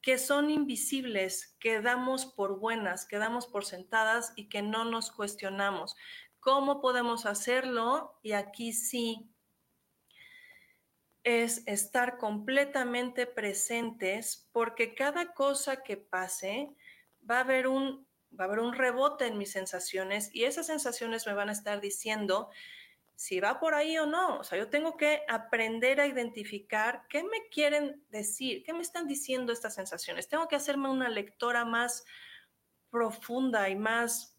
que 0.02 0.18
son 0.18 0.50
invisibles, 0.50 1.56
que 1.58 1.80
damos 1.80 2.26
por 2.26 2.58
buenas, 2.60 3.06
que 3.06 3.18
damos 3.18 3.46
por 3.46 3.64
sentadas 3.64 4.32
y 4.36 4.48
que 4.48 4.62
no 4.62 4.84
nos 4.84 5.10
cuestionamos. 5.10 5.96
¿Cómo 6.40 6.80
podemos 6.80 7.26
hacerlo? 7.26 8.18
Y 8.22 8.32
aquí 8.32 8.72
sí 8.72 9.30
es 11.26 11.64
estar 11.66 12.18
completamente 12.18 13.26
presentes 13.26 14.48
porque 14.52 14.94
cada 14.94 15.34
cosa 15.34 15.82
que 15.82 15.96
pase 15.96 16.70
va 17.28 17.38
a 17.38 17.40
haber 17.40 17.66
un 17.66 18.06
va 18.38 18.44
a 18.44 18.46
haber 18.46 18.60
un 18.60 18.72
rebote 18.72 19.26
en 19.26 19.36
mis 19.36 19.50
sensaciones 19.50 20.32
y 20.32 20.44
esas 20.44 20.68
sensaciones 20.68 21.26
me 21.26 21.32
van 21.32 21.48
a 21.48 21.52
estar 21.52 21.80
diciendo 21.80 22.50
si 23.16 23.40
va 23.40 23.58
por 23.58 23.74
ahí 23.74 23.98
o 23.98 24.06
no. 24.06 24.38
O 24.38 24.44
sea, 24.44 24.56
yo 24.56 24.68
tengo 24.68 24.96
que 24.96 25.22
aprender 25.26 26.00
a 26.00 26.06
identificar 26.06 27.02
qué 27.08 27.24
me 27.24 27.48
quieren 27.50 28.04
decir, 28.10 28.62
qué 28.62 28.72
me 28.72 28.82
están 28.82 29.08
diciendo 29.08 29.52
estas 29.52 29.74
sensaciones. 29.74 30.28
Tengo 30.28 30.46
que 30.46 30.54
hacerme 30.54 30.90
una 30.90 31.08
lectora 31.08 31.64
más 31.64 32.04
profunda 32.88 33.68
y 33.68 33.74
más 33.74 34.36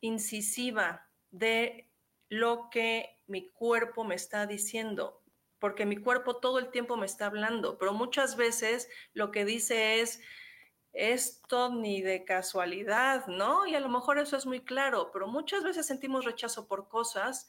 incisiva 0.00 1.10
de 1.30 1.90
lo 2.30 2.70
que 2.70 3.18
mi 3.26 3.50
cuerpo 3.50 4.04
me 4.04 4.14
está 4.14 4.46
diciendo 4.46 5.23
porque 5.64 5.86
mi 5.86 5.96
cuerpo 5.96 6.36
todo 6.36 6.58
el 6.58 6.70
tiempo 6.70 6.98
me 6.98 7.06
está 7.06 7.24
hablando, 7.24 7.78
pero 7.78 7.94
muchas 7.94 8.36
veces 8.36 8.86
lo 9.14 9.30
que 9.30 9.46
dice 9.46 10.02
es, 10.02 10.20
esto 10.92 11.70
ni 11.70 12.02
de 12.02 12.26
casualidad, 12.26 13.26
¿no? 13.28 13.66
Y 13.66 13.74
a 13.74 13.80
lo 13.80 13.88
mejor 13.88 14.18
eso 14.18 14.36
es 14.36 14.44
muy 14.44 14.60
claro, 14.60 15.08
pero 15.10 15.26
muchas 15.26 15.64
veces 15.64 15.86
sentimos 15.86 16.26
rechazo 16.26 16.68
por 16.68 16.90
cosas 16.90 17.48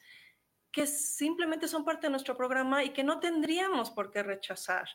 que 0.72 0.88
simplemente 0.88 1.68
son 1.68 1.84
parte 1.84 2.08
de 2.08 2.12
nuestro 2.12 2.38
programa 2.38 2.86
y 2.86 2.92
que 2.92 3.04
no 3.04 3.20
tendríamos 3.20 3.92
por 3.92 4.12
qué 4.12 4.24
rechazar. 4.24 4.88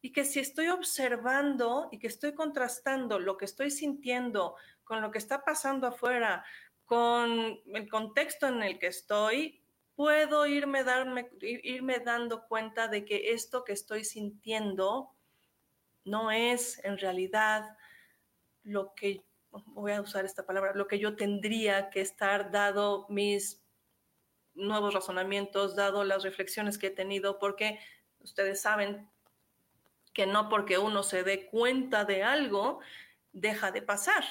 Y 0.00 0.10
que 0.10 0.24
si 0.24 0.40
estoy 0.40 0.68
observando 0.68 1.90
y 1.92 1.98
que 1.98 2.06
estoy 2.06 2.32
contrastando 2.32 3.18
lo 3.18 3.36
que 3.36 3.44
estoy 3.44 3.70
sintiendo 3.70 4.56
con 4.82 5.02
lo 5.02 5.10
que 5.10 5.18
está 5.18 5.44
pasando 5.44 5.88
afuera, 5.88 6.42
con 6.86 7.60
el 7.66 7.90
contexto 7.90 8.46
en 8.46 8.62
el 8.62 8.78
que 8.78 8.86
estoy, 8.86 9.61
puedo 9.94 10.46
irme, 10.46 10.84
darme, 10.84 11.30
irme 11.40 11.98
dando 12.00 12.46
cuenta 12.46 12.88
de 12.88 13.04
que 13.04 13.32
esto 13.32 13.64
que 13.64 13.72
estoy 13.72 14.04
sintiendo 14.04 15.10
no 16.04 16.30
es 16.30 16.82
en 16.84 16.98
realidad 16.98 17.76
lo 18.64 18.94
que, 18.94 19.24
voy 19.50 19.92
a 19.92 20.00
usar 20.00 20.24
esta 20.24 20.46
palabra, 20.46 20.72
lo 20.74 20.88
que 20.88 20.98
yo 20.98 21.16
tendría 21.16 21.90
que 21.90 22.00
estar 22.00 22.50
dado 22.50 23.06
mis 23.08 23.62
nuevos 24.54 24.94
razonamientos, 24.94 25.76
dado 25.76 26.04
las 26.04 26.22
reflexiones 26.22 26.78
que 26.78 26.88
he 26.88 26.90
tenido, 26.90 27.38
porque 27.38 27.78
ustedes 28.20 28.60
saben 28.60 29.08
que 30.12 30.26
no 30.26 30.48
porque 30.48 30.78
uno 30.78 31.02
se 31.02 31.22
dé 31.22 31.46
cuenta 31.46 32.04
de 32.04 32.22
algo, 32.22 32.80
deja 33.32 33.70
de 33.72 33.82
pasar. 33.82 34.24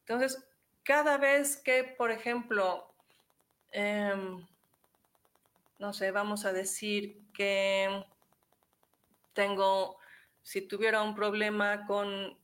Entonces, 0.00 0.46
cada 0.82 1.16
vez 1.16 1.56
que, 1.56 1.84
por 1.84 2.10
ejemplo, 2.10 2.94
em, 3.70 4.46
no 5.82 5.92
sé, 5.92 6.12
vamos 6.12 6.44
a 6.44 6.52
decir 6.52 7.18
que 7.34 8.04
tengo, 9.32 9.98
si 10.40 10.60
tuviera 10.62 11.02
un 11.02 11.16
problema 11.16 11.86
con, 11.86 12.38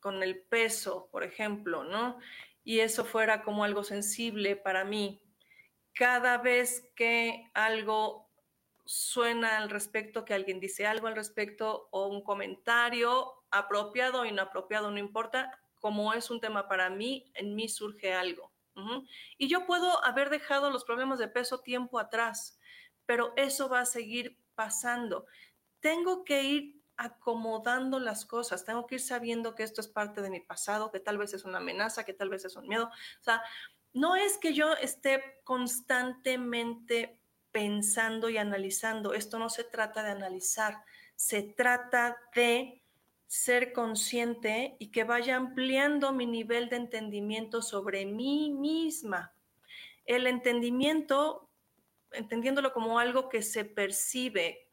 con 0.00 0.20
el 0.20 0.42
peso, 0.42 1.08
por 1.12 1.22
ejemplo, 1.22 1.84
¿no? 1.84 2.18
Y 2.64 2.80
eso 2.80 3.04
fuera 3.04 3.44
como 3.44 3.62
algo 3.62 3.84
sensible 3.84 4.56
para 4.56 4.84
mí, 4.84 5.22
cada 5.92 6.38
vez 6.38 6.90
que 6.96 7.52
algo 7.54 8.28
suena 8.84 9.58
al 9.58 9.70
respecto, 9.70 10.24
que 10.24 10.34
alguien 10.34 10.58
dice 10.58 10.88
algo 10.88 11.06
al 11.06 11.14
respecto 11.14 11.86
o 11.92 12.08
un 12.08 12.24
comentario 12.24 13.44
apropiado 13.52 14.22
o 14.22 14.24
inapropiado, 14.24 14.90
no 14.90 14.98
importa, 14.98 15.56
como 15.78 16.12
es 16.12 16.30
un 16.30 16.40
tema 16.40 16.66
para 16.66 16.90
mí, 16.90 17.30
en 17.34 17.54
mí 17.54 17.68
surge 17.68 18.12
algo. 18.12 18.53
Y 19.38 19.48
yo 19.48 19.66
puedo 19.66 20.04
haber 20.04 20.30
dejado 20.30 20.70
los 20.70 20.84
problemas 20.84 21.18
de 21.18 21.28
peso 21.28 21.60
tiempo 21.60 21.98
atrás, 21.98 22.58
pero 23.06 23.32
eso 23.36 23.68
va 23.68 23.80
a 23.80 23.86
seguir 23.86 24.38
pasando. 24.54 25.26
Tengo 25.80 26.24
que 26.24 26.42
ir 26.42 26.82
acomodando 26.96 27.98
las 27.98 28.24
cosas, 28.24 28.64
tengo 28.64 28.86
que 28.86 28.96
ir 28.96 29.00
sabiendo 29.00 29.54
que 29.54 29.64
esto 29.64 29.80
es 29.80 29.88
parte 29.88 30.22
de 30.22 30.30
mi 30.30 30.40
pasado, 30.40 30.90
que 30.90 31.00
tal 31.00 31.18
vez 31.18 31.34
es 31.34 31.44
una 31.44 31.58
amenaza, 31.58 32.04
que 32.04 32.14
tal 32.14 32.28
vez 32.28 32.44
es 32.44 32.56
un 32.56 32.68
miedo. 32.68 32.86
O 32.86 33.22
sea, 33.22 33.42
no 33.92 34.16
es 34.16 34.38
que 34.38 34.54
yo 34.54 34.72
esté 34.74 35.40
constantemente 35.44 37.20
pensando 37.52 38.28
y 38.28 38.38
analizando, 38.38 39.14
esto 39.14 39.38
no 39.38 39.48
se 39.48 39.64
trata 39.64 40.02
de 40.02 40.10
analizar, 40.10 40.84
se 41.14 41.42
trata 41.42 42.16
de 42.34 42.83
ser 43.34 43.72
consciente 43.72 44.76
y 44.78 44.92
que 44.92 45.02
vaya 45.02 45.34
ampliando 45.34 46.12
mi 46.12 46.24
nivel 46.24 46.68
de 46.68 46.76
entendimiento 46.76 47.62
sobre 47.62 48.06
mí 48.06 48.52
misma. 48.52 49.34
El 50.04 50.28
entendimiento, 50.28 51.50
entendiéndolo 52.12 52.72
como 52.72 53.00
algo 53.00 53.28
que 53.28 53.42
se 53.42 53.64
percibe, 53.64 54.68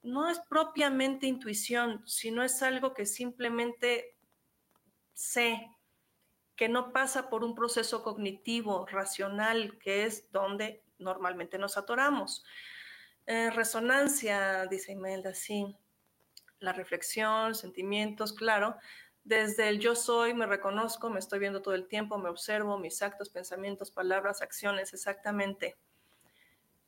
no 0.00 0.30
es 0.30 0.40
propiamente 0.48 1.26
intuición, 1.26 2.02
sino 2.06 2.42
es 2.42 2.62
algo 2.62 2.94
que 2.94 3.04
simplemente 3.04 4.16
sé, 5.12 5.68
que 6.56 6.70
no 6.70 6.94
pasa 6.94 7.28
por 7.28 7.44
un 7.44 7.54
proceso 7.54 8.02
cognitivo, 8.02 8.86
racional, 8.86 9.78
que 9.78 10.04
es 10.06 10.32
donde 10.32 10.82
normalmente 10.98 11.58
nos 11.58 11.76
atoramos. 11.76 12.46
Eh, 13.26 13.50
resonancia, 13.50 14.66
dice 14.68 14.92
Imelda, 14.92 15.34
sí 15.34 15.76
la 16.60 16.72
reflexión, 16.72 17.54
sentimientos, 17.54 18.32
claro. 18.32 18.76
Desde 19.24 19.68
el 19.68 19.80
yo 19.80 19.94
soy, 19.94 20.34
me 20.34 20.46
reconozco, 20.46 21.10
me 21.10 21.18
estoy 21.18 21.38
viendo 21.38 21.60
todo 21.62 21.74
el 21.74 21.88
tiempo, 21.88 22.18
me 22.18 22.28
observo, 22.28 22.78
mis 22.78 23.02
actos, 23.02 23.28
pensamientos, 23.28 23.90
palabras, 23.90 24.42
acciones, 24.42 24.94
exactamente. 24.94 25.76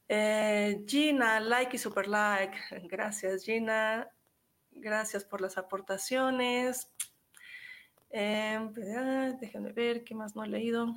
Eh, 0.09 0.85
Gina, 0.87 1.41
like 1.41 1.77
y 1.77 1.79
super 1.79 2.07
like. 2.07 2.57
Gracias, 2.89 3.45
Gina. 3.45 4.11
Gracias 4.71 5.25
por 5.25 5.41
las 5.41 5.59
aportaciones. 5.59 6.91
Eh, 8.11 8.59
déjenme 9.41 9.73
ver 9.73 10.05
qué 10.05 10.15
más 10.15 10.37
no 10.37 10.45
he 10.45 10.49
leído 10.49 10.95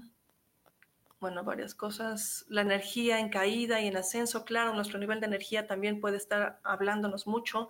bueno, 1.19 1.43
varias 1.43 1.73
cosas. 1.73 2.45
La 2.49 2.61
energía 2.61 3.19
en 3.19 3.29
caída 3.29 3.81
y 3.81 3.87
en 3.87 3.97
ascenso, 3.97 4.45
claro, 4.45 4.73
nuestro 4.73 4.99
nivel 4.99 5.19
de 5.19 5.27
energía 5.27 5.67
también 5.67 5.99
puede 5.99 6.17
estar 6.17 6.59
hablándonos 6.63 7.25
mucho. 7.27 7.69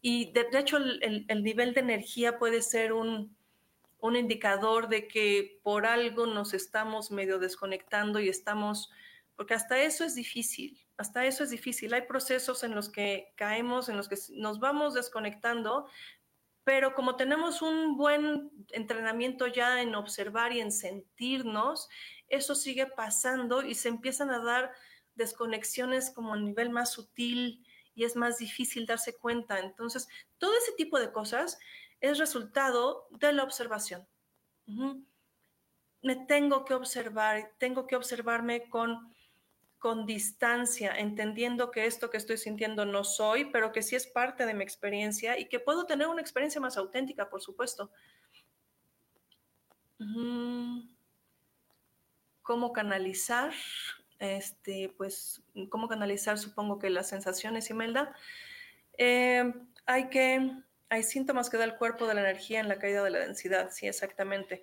Y 0.00 0.32
de, 0.32 0.46
hecho, 0.58 0.76
el, 0.76 1.42
nivel 1.42 1.74
de 1.74 1.80
energía 1.80 2.38
puede 2.38 2.62
ser 2.62 2.92
un, 2.92 3.36
un 4.00 4.16
indicador 4.16 4.88
de 4.88 5.08
que 5.08 5.60
por 5.62 5.86
algo 5.86 6.26
nos 6.26 6.54
estamos 6.54 7.10
medio 7.10 7.38
desconectando 7.38 8.20
y 8.20 8.28
estamos, 8.28 8.90
porque 9.34 9.54
hasta 9.54 9.80
eso 9.80 10.04
es 10.04 10.14
difícil, 10.14 10.78
hasta 10.96 11.26
eso 11.26 11.42
es 11.42 11.50
difícil. 11.50 11.94
Hay 11.94 12.02
procesos 12.02 12.64
en 12.64 12.74
los 12.74 12.88
que 12.88 13.32
caemos, 13.36 13.88
en 13.88 13.96
los 13.96 14.08
que 14.08 14.16
nos 14.34 14.60
vamos 14.60 14.94
desconectando, 14.94 15.86
pero 16.64 16.94
como 16.94 17.16
tenemos 17.16 17.60
un 17.60 17.96
buen 17.96 18.50
entrenamiento 18.72 19.46
ya 19.46 19.82
en 19.82 19.94
observar 19.94 20.52
y 20.52 20.60
en 20.60 20.72
sentirnos, 20.72 21.88
eso 22.28 22.54
sigue 22.54 22.86
pasando 22.86 23.62
y 23.62 23.74
se 23.74 23.88
empiezan 23.88 24.30
a 24.30 24.38
dar 24.38 24.72
desconexiones 25.14 26.10
como 26.10 26.34
a 26.34 26.38
nivel 26.38 26.70
más 26.70 26.92
sutil 26.92 27.64
y 27.94 28.04
es 28.04 28.16
más 28.16 28.38
difícil 28.38 28.86
darse 28.86 29.16
cuenta. 29.16 29.58
Entonces, 29.60 30.08
todo 30.38 30.52
ese 30.56 30.72
tipo 30.72 30.98
de 30.98 31.12
cosas 31.12 31.58
es 32.00 32.18
resultado 32.18 33.06
de 33.10 33.32
la 33.32 33.44
observación. 33.44 34.06
Me 36.02 36.16
tengo 36.16 36.64
que 36.64 36.74
observar, 36.74 37.52
tengo 37.58 37.86
que 37.86 37.96
observarme 37.96 38.68
con, 38.68 39.14
con 39.78 40.06
distancia, 40.06 40.98
entendiendo 40.98 41.70
que 41.70 41.86
esto 41.86 42.10
que 42.10 42.16
estoy 42.16 42.36
sintiendo 42.36 42.84
no 42.84 43.04
soy, 43.04 43.46
pero 43.46 43.72
que 43.72 43.82
sí 43.82 43.94
es 43.96 44.06
parte 44.06 44.44
de 44.44 44.54
mi 44.54 44.64
experiencia 44.64 45.38
y 45.38 45.48
que 45.48 45.60
puedo 45.60 45.86
tener 45.86 46.08
una 46.08 46.20
experiencia 46.20 46.60
más 46.60 46.76
auténtica, 46.76 47.30
por 47.30 47.40
supuesto 47.40 47.90
cómo 52.44 52.72
canalizar, 52.72 53.52
este, 54.20 54.94
pues, 54.96 55.42
cómo 55.70 55.88
canalizar, 55.88 56.38
supongo 56.38 56.78
que 56.78 56.90
las 56.90 57.08
sensaciones, 57.08 57.70
Imelda. 57.70 58.14
Eh, 58.96 59.52
hay 59.86 60.08
que, 60.10 60.52
hay 60.90 61.02
síntomas 61.02 61.50
que 61.50 61.56
da 61.56 61.64
el 61.64 61.76
cuerpo 61.76 62.06
de 62.06 62.14
la 62.14 62.20
energía 62.20 62.60
en 62.60 62.68
la 62.68 62.78
caída 62.78 63.02
de 63.02 63.10
la 63.10 63.18
densidad, 63.18 63.70
sí, 63.72 63.88
exactamente. 63.88 64.62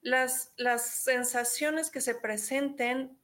Las, 0.00 0.52
las 0.56 0.84
sensaciones 0.86 1.90
que 1.90 2.00
se 2.00 2.14
presenten, 2.14 3.18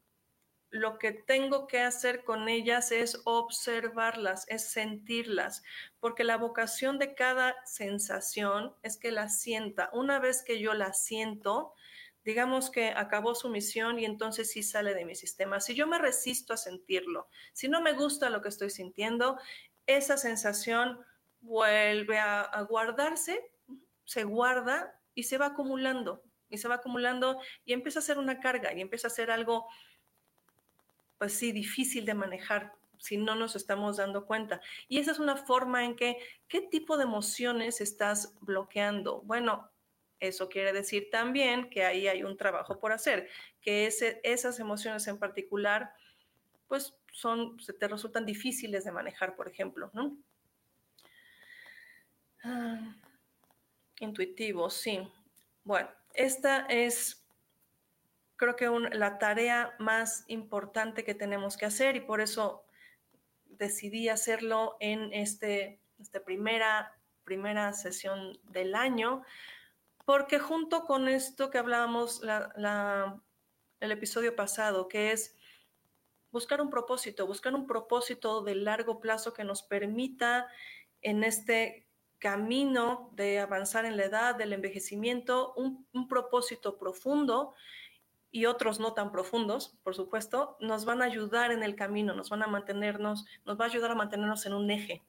lo 0.69 0.99
que 0.99 1.13
tengo 1.13 1.67
que 1.67 1.81
hacer 1.81 2.23
con 2.23 2.51
ellas 2.51 2.93
es 2.93 3.23
observarlas, 3.25 4.45
es 4.49 4.71
sentirlas, 4.71 5.63
porque 6.01 6.23
la 6.23 6.37
vocación 6.37 6.99
de 6.99 7.15
cada 7.15 7.57
sensación 7.65 8.75
es 8.83 8.99
que 8.99 9.11
la 9.11 9.31
sienta. 9.31 9.89
Una 9.95 10.19
vez 10.19 10.43
que 10.43 10.61
yo 10.61 10.75
la 10.75 10.93
siento, 10.93 11.73
digamos 12.27 12.71
que 12.71 12.89
acabó 12.89 13.37
su 13.37 13.49
misión 13.49 14.01
y 14.01 14.05
entonces 14.05 14.51
sí 14.51 14.65
sale 14.65 14.95
de 14.95 15.05
mi 15.05 15.15
sistema. 15.15 15.61
Si 15.61 15.77
yo 15.77 15.87
me 15.87 15.97
resisto 15.97 16.53
a 16.53 16.57
sentirlo, 16.57 17.29
si 17.53 17.69
no 17.69 17.81
me 17.81 17.93
gusta 17.93 18.31
lo 18.31 18.43
que 18.43 18.49
estoy 18.49 18.69
sintiendo, 18.69 19.39
esa 19.87 20.17
sensación 20.17 20.99
vuelve 21.41 22.19
a, 22.19 22.61
guardarse, 22.69 23.49
se 24.05 24.25
guarda 24.25 25.01
y 25.15 25.23
se 25.23 25.39
va 25.39 25.47
acumulando, 25.47 26.21
y 26.51 26.59
se 26.59 26.67
va 26.67 26.75
acumulando 26.75 27.39
y 27.65 27.73
empieza 27.73 28.01
a 28.01 28.03
ser 28.03 28.19
una 28.19 28.41
carga 28.41 28.75
y 28.75 28.81
empieza 28.81 29.07
a 29.07 29.11
ser 29.11 29.31
algo, 29.31 29.69
pues 31.19 31.33
sí, 31.33 31.53
difícil 31.53 32.05
de 32.05 32.15
manejar 32.15 32.73
si 32.99 33.19
no 33.19 33.37
nos 33.37 33.55
estamos 33.55 33.99
dando 33.99 34.27
cuenta. 34.27 34.61
Y 34.89 34.99
esa 34.99 35.13
es 35.13 35.21
una 35.21 35.37
forma 35.37 35.85
en 35.85 35.95
que, 35.95 36.19
¿qué 36.49 36.61
tipo 36.61 36.97
de 36.97 37.05
emociones 37.05 37.81
estás 37.81 38.35
bloqueando? 38.41 39.23
Bueno, 39.23 39.71
eso 40.21 40.49
quiere 40.49 40.73
decir 40.73 41.09
también 41.11 41.69
que 41.71 41.85
ahí 41.85 42.09
hay 42.09 42.23
un 42.23 42.37
trabajo 42.37 42.79
por 42.79 42.93
hacer, 42.93 43.29
que 43.61 43.87
esas 43.87 44.61
emociones 44.61 45.07
en 45.07 45.19
particular, 45.19 45.93
pues 46.69 46.95
son, 47.13 47.59
se 47.61 47.73
te 47.73 47.89
resultan 47.89 48.27
difíciles 48.27 48.85
de 48.85 48.93
manejar, 48.93 49.37
por 49.37 49.49
ejemplo, 49.49 49.91
¿no? 49.95 50.17
Ah, 52.45 52.95
intuitivo, 54.01 54.71
sí. 54.71 55.01
Bueno, 55.65 55.89
esta 56.15 56.67
es, 56.67 57.27
creo 58.37 58.57
que 58.57 58.69
la 58.93 59.19
tarea 59.19 59.75
más 59.79 60.25
importante 60.29 61.05
que 61.05 61.15
tenemos 61.15 61.57
que 61.57 61.67
hacer 61.67 61.97
y 61.97 62.01
por 62.01 62.21
eso 62.21 62.65
decidí 63.49 64.09
hacerlo 64.09 64.77
en 64.81 65.13
este, 65.13 65.81
esta 65.99 66.23
primera, 66.25 66.97
primera 67.25 67.73
sesión 67.73 68.39
del 68.45 68.75
año, 68.75 69.23
porque 70.07 70.39
junto 70.39 70.85
con 70.85 71.09
esto 71.09 71.51
que 71.51 71.59
hablábamos 71.59 72.23
el 72.23 73.93
episodio 73.93 74.35
pasado, 74.35 74.89
que 74.89 75.11
es 75.13 75.37
buscar 76.31 76.61
un 76.61 76.71
propósito, 76.71 77.27
buscar 77.27 77.55
un 77.55 77.67
propósito 77.67 78.43
de 78.43 78.55
largo 78.55 79.01
plazo 79.01 79.35
que 79.35 79.45
nos 79.45 79.63
permita 79.63 80.47
en 81.03 81.25
este 81.25 81.89
camino 82.19 83.11
de 83.15 83.41
avanzar 83.41 83.85
en 83.85 83.97
la 83.97 84.05
edad, 84.05 84.37
del 84.37 84.53
envejecimiento, 84.53 85.53
un, 85.57 85.87
un, 85.93 86.09
propósito 86.09 86.79
profundo 86.79 87.55
y 88.31 88.47
otros 88.47 88.79
no 88.79 88.95
tan 88.95 89.11
profundos, 89.11 89.77
por 89.83 89.95
supuesto, 89.95 90.57
nos 90.61 90.85
van 90.85 91.03
a 91.03 91.07
ayudar 91.07 91.51
en 91.51 91.63
el 91.63 91.75
camino, 91.75 92.15
nos 92.15 92.31
van 92.31 92.45
a 92.45 92.47
mantenernos, 92.47 93.27
nos 93.45 93.59
va 93.59 93.65
a 93.65 93.69
ayudar 93.69 93.91
a 93.91 93.97
mantenernos 93.97 94.47
en 94.47 94.55
un 94.55 94.71
eje, 94.71 95.03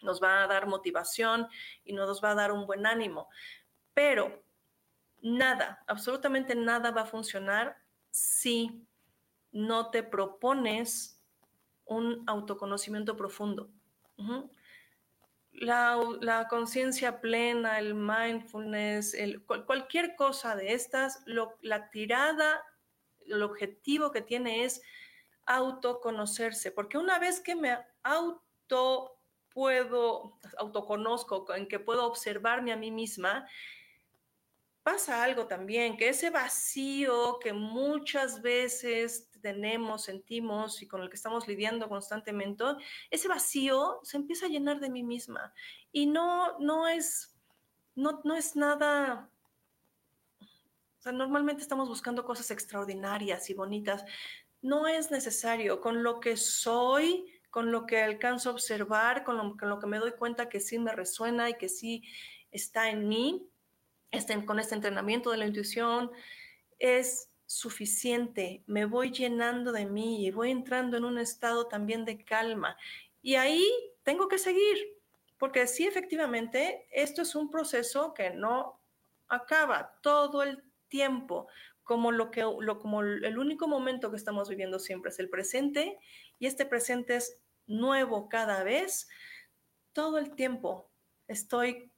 nos 0.00 0.22
va 0.22 0.44
a 0.44 0.46
dar 0.46 0.68
motivación 0.68 1.48
y 1.84 1.92
nos 1.92 2.22
va 2.22 2.30
a 2.30 2.34
dar 2.34 2.52
un 2.52 2.66
buen 2.66 2.86
ánimo. 2.86 3.28
Pero 4.00 4.42
nada, 5.20 5.84
absolutamente 5.86 6.54
nada 6.54 6.90
va 6.90 7.02
a 7.02 7.06
funcionar 7.06 7.76
si 8.10 8.88
no 9.52 9.90
te 9.90 10.02
propones 10.02 11.20
un 11.84 12.24
autoconocimiento 12.26 13.14
profundo. 13.14 13.68
La, 15.52 16.46
conciencia 16.48 17.20
plena, 17.20 17.78
el 17.78 17.94
mindfulness, 17.94 19.14
cualquier 19.66 20.16
cosa 20.16 20.56
de 20.56 20.72
estas, 20.72 21.22
la 21.60 21.90
tirada, 21.90 22.64
el 23.26 23.42
objetivo 23.42 24.10
que 24.12 24.22
tiene 24.22 24.64
es 24.64 24.80
autoconocerse, 25.44 26.70
porque 26.70 26.96
una 26.96 27.18
vez 27.18 27.38
que 27.38 27.54
me 27.54 27.76
auto 28.02 29.20
puedo, 29.50 30.38
autoconozco, 30.56 31.52
en 31.54 31.68
que 31.68 31.78
puedo 31.78 32.06
observarme 32.06 32.72
a 32.72 32.76
mí 32.76 32.90
misma, 32.90 33.46
pasa 34.82 35.22
algo 35.22 35.46
también, 35.46 35.96
que 35.96 36.08
ese 36.08 36.30
vacío 36.30 37.38
que 37.38 37.52
muchas 37.52 38.40
veces 38.40 39.30
tenemos, 39.40 40.04
sentimos 40.04 40.82
y 40.82 40.88
con 40.88 41.02
el 41.02 41.10
que 41.10 41.16
estamos 41.16 41.48
lidiando 41.48 41.88
constantemente, 41.88 42.64
ese 43.10 43.28
vacío 43.28 44.00
se 44.02 44.16
empieza 44.16 44.46
a 44.46 44.48
llenar 44.48 44.80
de 44.80 44.90
mí 44.90 45.02
misma. 45.02 45.52
Y 45.92 46.06
no, 46.06 46.58
no 46.58 46.88
es, 46.88 47.36
no, 47.94 48.20
no 48.24 48.34
es 48.34 48.56
nada 48.56 49.30
O 50.40 51.02
sea, 51.02 51.12
normalmente 51.12 51.62
estamos 51.62 51.88
buscando 51.88 52.24
cosas 52.24 52.50
extraordinarias 52.50 53.50
y 53.50 53.54
bonitas. 53.54 54.04
No 54.62 54.86
es 54.86 55.10
necesario. 55.10 55.80
Con 55.80 56.02
lo 56.02 56.20
que 56.20 56.36
soy, 56.36 57.26
con 57.50 57.72
lo 57.72 57.86
que 57.86 58.02
alcanzo 58.02 58.50
a 58.50 58.52
observar, 58.52 59.24
con 59.24 59.36
lo, 59.36 59.56
con 59.56 59.68
lo 59.68 59.78
que 59.78 59.86
me 59.86 59.98
doy 59.98 60.12
cuenta 60.12 60.48
que 60.48 60.60
sí 60.60 60.78
me 60.78 60.92
resuena 60.92 61.48
y 61.50 61.54
que 61.54 61.68
sí 61.68 62.04
está 62.50 62.90
en 62.90 63.08
mí, 63.08 63.50
este, 64.10 64.44
con 64.44 64.58
este 64.58 64.74
entrenamiento 64.74 65.30
de 65.30 65.38
la 65.38 65.46
intuición, 65.46 66.10
es 66.78 67.30
suficiente. 67.46 68.62
Me 68.66 68.84
voy 68.84 69.10
llenando 69.10 69.72
de 69.72 69.86
mí 69.86 70.24
y 70.24 70.30
voy 70.30 70.50
entrando 70.50 70.96
en 70.96 71.04
un 71.04 71.18
estado 71.18 71.66
también 71.66 72.04
de 72.04 72.24
calma. 72.24 72.76
Y 73.22 73.34
ahí 73.34 73.66
tengo 74.02 74.28
que 74.28 74.38
seguir, 74.38 74.78
porque 75.38 75.66
sí, 75.66 75.86
efectivamente, 75.86 76.86
esto 76.90 77.22
es 77.22 77.34
un 77.34 77.50
proceso 77.50 78.14
que 78.14 78.30
no 78.30 78.80
acaba 79.28 79.98
todo 80.02 80.42
el 80.42 80.62
tiempo, 80.88 81.48
como 81.82 82.12
lo 82.12 82.30
que 82.30 82.42
lo, 82.42 82.78
como 82.78 83.02
el 83.02 83.38
único 83.38 83.66
momento 83.66 84.10
que 84.10 84.16
estamos 84.16 84.48
viviendo 84.48 84.78
siempre 84.78 85.10
es 85.10 85.18
el 85.18 85.28
presente 85.28 85.98
y 86.38 86.46
este 86.46 86.66
presente 86.66 87.16
es 87.16 87.42
nuevo 87.66 88.28
cada 88.28 88.62
vez. 88.62 89.08
Todo 89.92 90.18
el 90.18 90.34
tiempo 90.34 90.90
estoy 91.26 91.89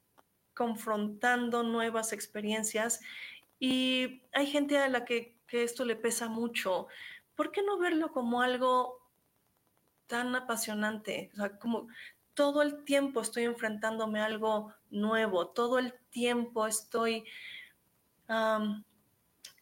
confrontando 0.55 1.63
nuevas 1.63 2.13
experiencias 2.13 3.01
y 3.65 4.23
hay 4.33 4.47
gente 4.47 4.77
a 4.77 4.89
la 4.89 5.05
que, 5.05 5.41
esto 5.53 5.85
le 5.85 5.97
pesa 5.97 6.29
mucho. 6.29 6.89
¿Por 7.37 7.53
qué 7.53 7.63
no 7.63 7.79
verlo 7.79 8.11
como 8.11 8.41
algo 8.41 8.99
tan 10.07 10.35
apasionante? 10.35 11.31
O 11.35 11.37
sea, 11.37 11.59
como 11.59 11.89
todo 12.33 12.63
el 12.63 12.85
tiempo 12.85 13.21
estoy 13.21 13.45
enfrentándome 13.45 14.21
a 14.21 14.25
algo 14.25 14.73
nuevo, 14.91 15.49
todo 15.49 15.79
el 15.79 15.93
tiempo 16.11 16.67
estoy 16.67 17.25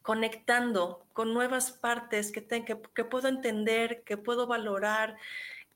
conectando 0.01 1.05
con 1.13 1.35
nuevas 1.35 1.73
partes 1.73 2.31
que, 2.31 2.47
que, 2.47 3.05
puedo 3.05 3.27
entender, 3.27 4.05
que 4.05 4.17
puedo 4.17 4.47
valorar, 4.47 5.17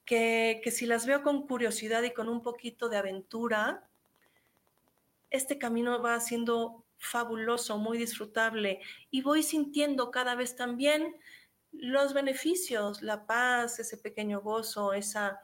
que 0.05 0.63
si 0.71 0.87
las 0.87 1.07
veo 1.07 1.25
con 1.25 1.47
curiosidad 1.47 2.05
y 2.05 2.15
con 2.15 2.29
un 2.29 2.41
poquito 2.41 2.89
de 2.89 2.99
aventura, 2.99 3.87
este 5.35 5.59
camino 5.59 6.01
va 6.01 6.19
siendo 6.21 6.85
fabuloso, 6.97 7.77
muy 7.77 7.99
disfrutable 7.99 8.81
y 9.11 9.23
voy 9.23 9.43
sintiendo 9.43 10.11
cada 10.11 10.35
vez 10.35 10.57
también 10.57 11.17
los 11.73 12.15
beneficios, 12.15 13.03
la 13.03 13.27
paz, 13.27 13.79
ese 13.81 13.99
pequeño 13.99 14.41
gozo, 14.41 14.93
esa 14.93 15.41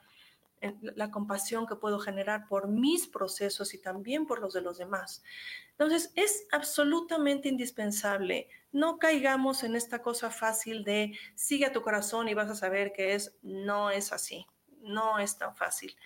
la 0.82 1.10
compasión 1.10 1.66
que 1.66 1.76
puedo 1.76 1.98
generar 1.98 2.46
por 2.46 2.68
mis 2.68 3.06
procesos 3.06 3.72
y 3.72 3.78
también 3.78 4.26
por 4.26 4.40
los 4.40 4.52
de 4.52 4.60
los 4.60 4.76
demás. 4.76 5.22
Entonces, 5.70 6.12
es 6.16 6.46
absolutamente 6.52 7.48
indispensable. 7.48 8.46
No 8.70 8.98
caigamos 8.98 9.64
en 9.64 9.74
esta 9.74 10.02
cosa 10.02 10.30
fácil 10.30 10.84
de 10.84 11.18
sigue 11.34 11.64
a 11.64 11.72
tu 11.72 11.80
corazón 11.80 12.28
y 12.28 12.34
vas 12.34 12.50
a 12.50 12.54
saber 12.54 12.92
que 12.92 13.14
es, 13.14 13.38
no 13.40 13.90
es 13.90 14.12
así, 14.12 14.46
no 14.82 15.18
es 15.18 15.38
tan 15.38 15.56
fácil. 15.56 15.96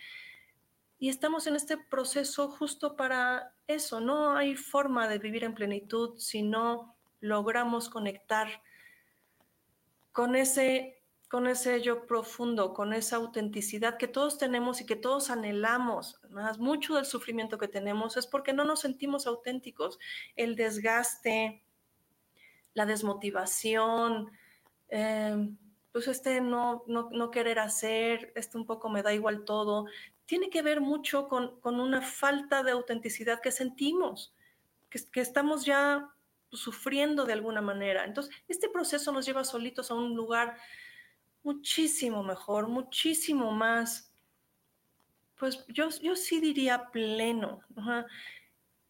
Y 1.01 1.09
estamos 1.09 1.49
en 1.49 1.57
este 1.57 1.77
proceso 1.77 2.49
justo 2.49 2.95
para 2.95 3.54
eso. 3.67 4.01
No 4.01 4.37
hay 4.37 4.57
forma 4.57 5.09
de 5.09 5.19
vivir 5.19 5.45
en 5.45 5.55
plenitud 5.55 6.19
si 6.19 6.43
no 6.43 6.97
logramos 7.21 7.89
conectar 7.89 8.49
con 10.13 10.37
ese 10.37 11.01
con 11.35 11.49
ese 11.49 11.83
yo 11.83 12.07
profundo, 12.07 12.75
con 12.75 12.93
esa 12.93 13.17
autenticidad 13.17 13.97
que 13.97 14.07
todos 14.07 14.39
tenemos 14.39 14.81
y 14.81 14.87
que 14.87 14.95
todos 14.95 15.31
anhelamos. 15.31 16.21
Más 16.31 16.61
mucho 16.61 16.95
del 16.95 17.07
sufrimiento 17.07 17.59
que 17.59 17.67
tenemos 17.67 18.17
es 18.17 18.29
porque 18.29 18.53
no 18.53 18.65
nos 18.65 18.83
sentimos 18.83 19.27
auténticos. 19.27 19.99
El 20.37 20.55
desgaste, 20.55 21.65
la 22.75 22.87
desmotivación, 22.87 24.31
em, 24.89 25.57
pues 25.91 26.07
este 26.07 26.41
no, 26.41 26.85
no, 26.87 27.31
querer 27.33 27.59
hacer, 27.59 28.33
este 28.37 28.57
un 28.57 28.67
poco 28.67 28.89
me 28.89 29.03
da 29.03 29.13
igual 29.13 29.45
todo, 29.45 29.87
tiene 30.27 30.51
que 30.51 30.63
ver 30.63 30.81
mucho 30.81 31.29
con, 31.29 31.59
una 31.63 32.01
falta 32.01 32.63
de 32.63 32.73
autenticidad 32.73 33.41
que 33.41 33.53
sentimos, 33.53 34.35
que, 34.91 35.01
que 35.11 35.21
estamos 35.21 35.65
ya 35.65 36.11
sufriendo 36.51 37.25
de 37.25 37.33
alguna 37.33 37.61
manera. 37.61 38.05
Entonces, 38.05 38.35
este 38.49 38.69
proceso 38.69 39.13
nos 39.13 39.27
lleva 39.27 39.45
solitos 39.45 39.91
a 39.91 39.95
un 39.95 40.15
lugar 40.15 40.57
muchísimo 41.43 42.23
mejor, 42.23 42.69
muchísimo 42.69 43.53
más, 43.53 44.11
pues 45.39 45.65
yo, 45.69 45.89
yo 46.03 46.17
sí 46.17 46.41
diría 46.41 46.91
pleno. 46.91 47.61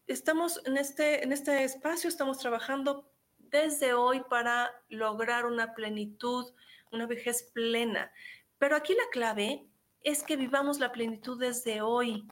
Estamos 0.07 0.61
en 0.65 0.77
este, 0.77 1.23
en 1.23 1.31
este 1.31 1.63
espacio, 1.63 2.07
estamos 2.07 2.39
trabajando 2.39 3.11
desde 3.37 3.93
hoy 3.93 4.23
para 4.29 4.71
lograr 4.89 5.45
una 5.45 5.73
plenitud, 5.73 6.53
una 6.91 7.07
vejez 7.07 7.51
plena. 7.53 8.11
Pero 8.57 8.75
aquí 8.75 8.93
la 8.93 9.09
clave 9.11 9.67
es 10.05 10.23
que 10.23 10.37
vivamos 10.37 10.79
la 10.79 10.91
plenitud 10.91 11.37
desde 11.37 11.81
hoy. 11.81 12.25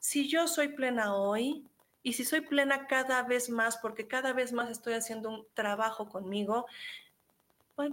Si 0.00 0.28
yo 0.28 0.48
soy 0.48 0.68
plena 0.68 1.14
hoy 1.14 1.64
y 2.02 2.14
si 2.14 2.24
soy 2.24 2.40
plena 2.40 2.88
cada 2.88 3.22
vez 3.22 3.48
más, 3.48 3.78
porque 3.78 4.08
cada 4.08 4.32
vez 4.32 4.52
más 4.52 4.68
estoy 4.68 4.94
haciendo 4.94 5.30
un 5.30 5.46
trabajo 5.54 6.08
conmigo, 6.08 6.66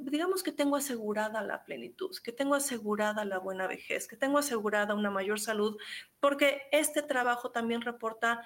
digamos 0.01 0.41
que 0.41 0.51
tengo 0.51 0.75
asegurada 0.75 1.43
la 1.43 1.63
plenitud, 1.63 2.09
que 2.23 2.31
tengo 2.31 2.55
asegurada 2.55 3.23
la 3.23 3.37
buena 3.37 3.67
vejez, 3.67 4.07
que 4.07 4.17
tengo 4.17 4.39
asegurada 4.39 4.95
una 4.95 5.11
mayor 5.11 5.39
salud, 5.39 5.77
porque 6.19 6.63
este 6.71 7.03
trabajo 7.03 7.51
también 7.51 7.81
reporta 7.81 8.43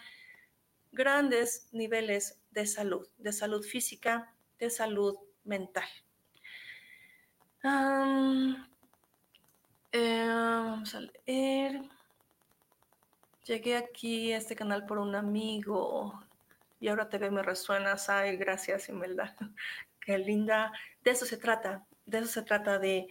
grandes 0.92 1.70
niveles 1.72 2.42
de 2.52 2.68
salud, 2.68 3.08
de 3.18 3.32
salud 3.32 3.64
física, 3.64 4.36
de 4.60 4.70
salud 4.70 5.18
mental. 5.46 5.88
Eh, 9.96 10.26
vamos 10.28 10.96
a 10.96 11.02
leer. 11.02 11.84
Llegué 13.46 13.78
aquí 13.78 14.34
a 14.34 14.38
este 14.38 14.56
canal 14.56 14.88
por 14.88 14.98
un 14.98 15.14
amigo 15.14 16.20
y 16.80 16.88
ahora 16.88 17.10
te 17.10 17.20
ve, 17.20 17.30
me 17.30 17.44
resuenas. 17.44 18.10
Ay, 18.10 18.36
gracias, 18.38 18.90
Imelda. 18.90 19.36
Qué 20.00 20.18
linda. 20.18 20.72
De 21.04 21.12
eso 21.12 21.26
se 21.26 21.38
trata, 21.38 21.86
de 22.08 22.18
eso 22.18 22.28
se 22.28 22.42
trata, 22.42 22.80
de, 22.80 23.08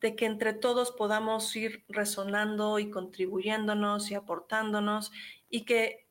de 0.00 0.16
que 0.16 0.26
entre 0.26 0.52
todos 0.52 0.90
podamos 0.90 1.54
ir 1.54 1.84
resonando 1.88 2.80
y 2.80 2.90
contribuyéndonos 2.90 4.10
y 4.10 4.16
aportándonos 4.16 5.12
y 5.48 5.64
que, 5.64 6.08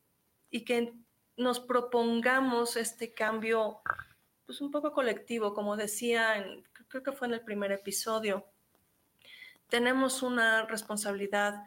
y 0.50 0.64
que 0.64 0.94
nos 1.36 1.60
propongamos 1.60 2.78
este 2.78 3.12
cambio 3.12 3.82
pues 4.46 4.62
un 4.62 4.70
poco 4.70 4.92
colectivo, 4.92 5.52
como 5.52 5.76
decía, 5.76 6.38
en, 6.38 6.64
creo 6.88 7.02
que 7.02 7.12
fue 7.12 7.28
en 7.28 7.34
el 7.34 7.42
primer 7.42 7.70
episodio. 7.72 8.46
Tenemos 9.68 10.22
una 10.22 10.66
responsabilidad. 10.66 11.64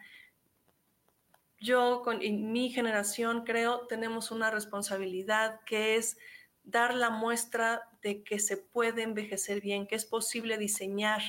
Yo 1.59 2.01
con 2.03 2.19
mi 2.19 2.69
generación 2.69 3.43
creo 3.43 3.87
tenemos 3.87 4.31
una 4.31 4.49
responsabilidad 4.49 5.59
que 5.65 5.95
es 5.95 6.17
dar 6.63 6.93
la 6.93 7.09
muestra 7.09 7.89
de 8.01 8.23
que 8.23 8.39
se 8.39 8.57
puede 8.57 9.03
envejecer 9.03 9.61
bien, 9.61 9.87
que 9.87 9.95
es 9.95 10.05
posible 10.05 10.57
diseñar 10.57 11.21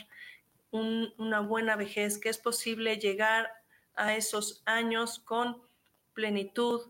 una 0.71 1.41
buena 1.41 1.75
vejez, 1.75 2.19
que 2.19 2.29
es 2.29 2.39
posible 2.39 2.99
llegar 2.99 3.51
a 3.97 4.15
esos 4.15 4.63
años 4.67 5.19
con 5.19 5.61
plenitud, 6.15 6.83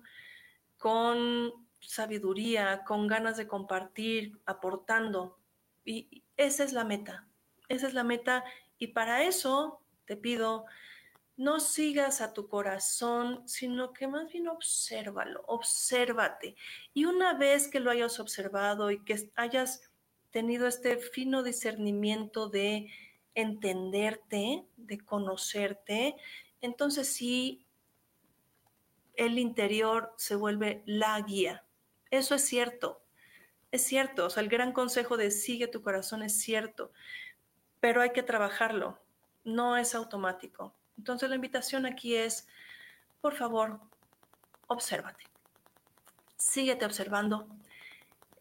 con 0.79 1.53
sabiduría, 1.81 2.85
con 2.85 3.07
ganas 3.07 3.37
de 3.37 3.47
compartir, 3.47 4.39
aportando. 4.45 5.39
Y 5.85 6.23
esa 6.37 6.65
es 6.65 6.73
la 6.73 6.85
meta, 6.85 7.27
esa 7.69 7.87
es 7.87 7.95
la 7.95 8.05
meta. 8.05 8.45
Y 8.81 8.89
para 8.89 9.23
eso 9.23 9.81
te 10.07 10.17
pido 10.17 10.65
no 11.37 11.59
sigas 11.59 12.21
a 12.21 12.35
tu 12.35 12.49
corazón, 12.49 13.49
sino 13.49 13.95
que 13.95 14.07
más 14.07 14.31
bien 14.31 14.49
obsérvalo, 14.49 15.43
obsérvate. 15.47 16.55
Y 16.93 17.07
una 17.07 17.33
vez 17.35 17.69
que 17.69 17.81
lo 17.81 17.91
hayas 17.91 18.21
observado 18.21 18.91
y 18.91 19.03
que 19.05 19.31
hayas 19.37 19.83
tenido 20.31 20.67
este 20.67 20.99
fino 20.99 21.43
discernimiento 21.43 22.51
de 22.51 22.91
entenderte, 23.35 24.67
de 24.77 24.99
conocerte, 24.99 26.17
entonces 26.61 27.09
sí, 27.09 27.65
el 29.15 29.39
interior 29.39 30.13
se 30.19 30.35
vuelve 30.35 30.83
la 30.85 31.19
guía. 31.23 31.65
Eso 32.11 32.35
es 32.35 32.45
cierto, 32.45 33.03
es 33.71 33.83
cierto. 33.83 34.27
O 34.27 34.31
sea, 34.31 34.43
el 34.43 34.51
gran 34.51 34.73
consejo 34.73 35.17
de 35.17 35.31
sigue 35.31 35.69
tu 35.69 35.81
corazón 35.81 36.23
es 36.23 36.39
cierto, 36.39 36.93
pero 37.81 38.03
hay 38.03 38.11
que 38.11 38.23
trabajarlo, 38.23 39.01
no 39.45 39.77
es 39.77 39.95
automático 39.95 40.75
entonces 41.01 41.31
la 41.31 41.37
invitación 41.37 41.87
aquí 41.87 42.15
es, 42.15 42.47
por 43.23 43.35
favor, 43.35 43.81
obsérvate. 44.67 45.25
Síguete 46.37 46.85
observando. 46.85 47.49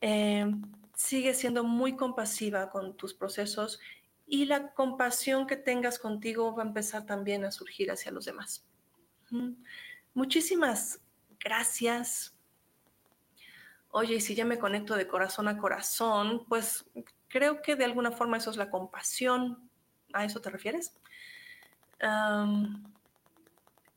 Eh, 0.02 0.46
sigue 0.94 1.34
siendo 1.34 1.64
muy 1.64 1.96
compasiva 1.96 2.70
con 2.70 2.98
tus 2.98 3.14
procesos 3.14 3.80
y 4.28 4.44
la 4.44 4.74
compasión 4.74 5.48
que 5.48 5.56
tengas 5.56 6.00
contigo 6.00 6.54
va 6.54 6.64
a 6.64 6.68
empezar 6.68 7.06
también 7.06 7.46
a 7.46 7.52
surgir 7.52 7.92
hacia 7.92 8.12
los 8.12 8.26
demás. 8.26 8.66
Muchísimas 10.14 11.00
gracias 11.40 12.36
oye, 13.92 14.16
y 14.16 14.22
si 14.22 14.36
ya 14.36 14.46
me 14.46 14.60
conecto 14.60 14.96
de 14.96 15.08
corazón 15.08 15.48
a 15.48 15.58
corazón, 15.58 16.46
pues 16.48 16.86
creo 17.30 17.62
que 17.62 17.76
de 17.76 17.86
alguna 17.86 18.12
forma 18.12 18.38
eso 18.38 18.50
es 18.50 18.58
la 18.58 18.70
compasión. 18.70 19.70
¿A 20.12 20.26
eso 20.26 20.42
te 20.42 20.50
refieres? 20.50 20.94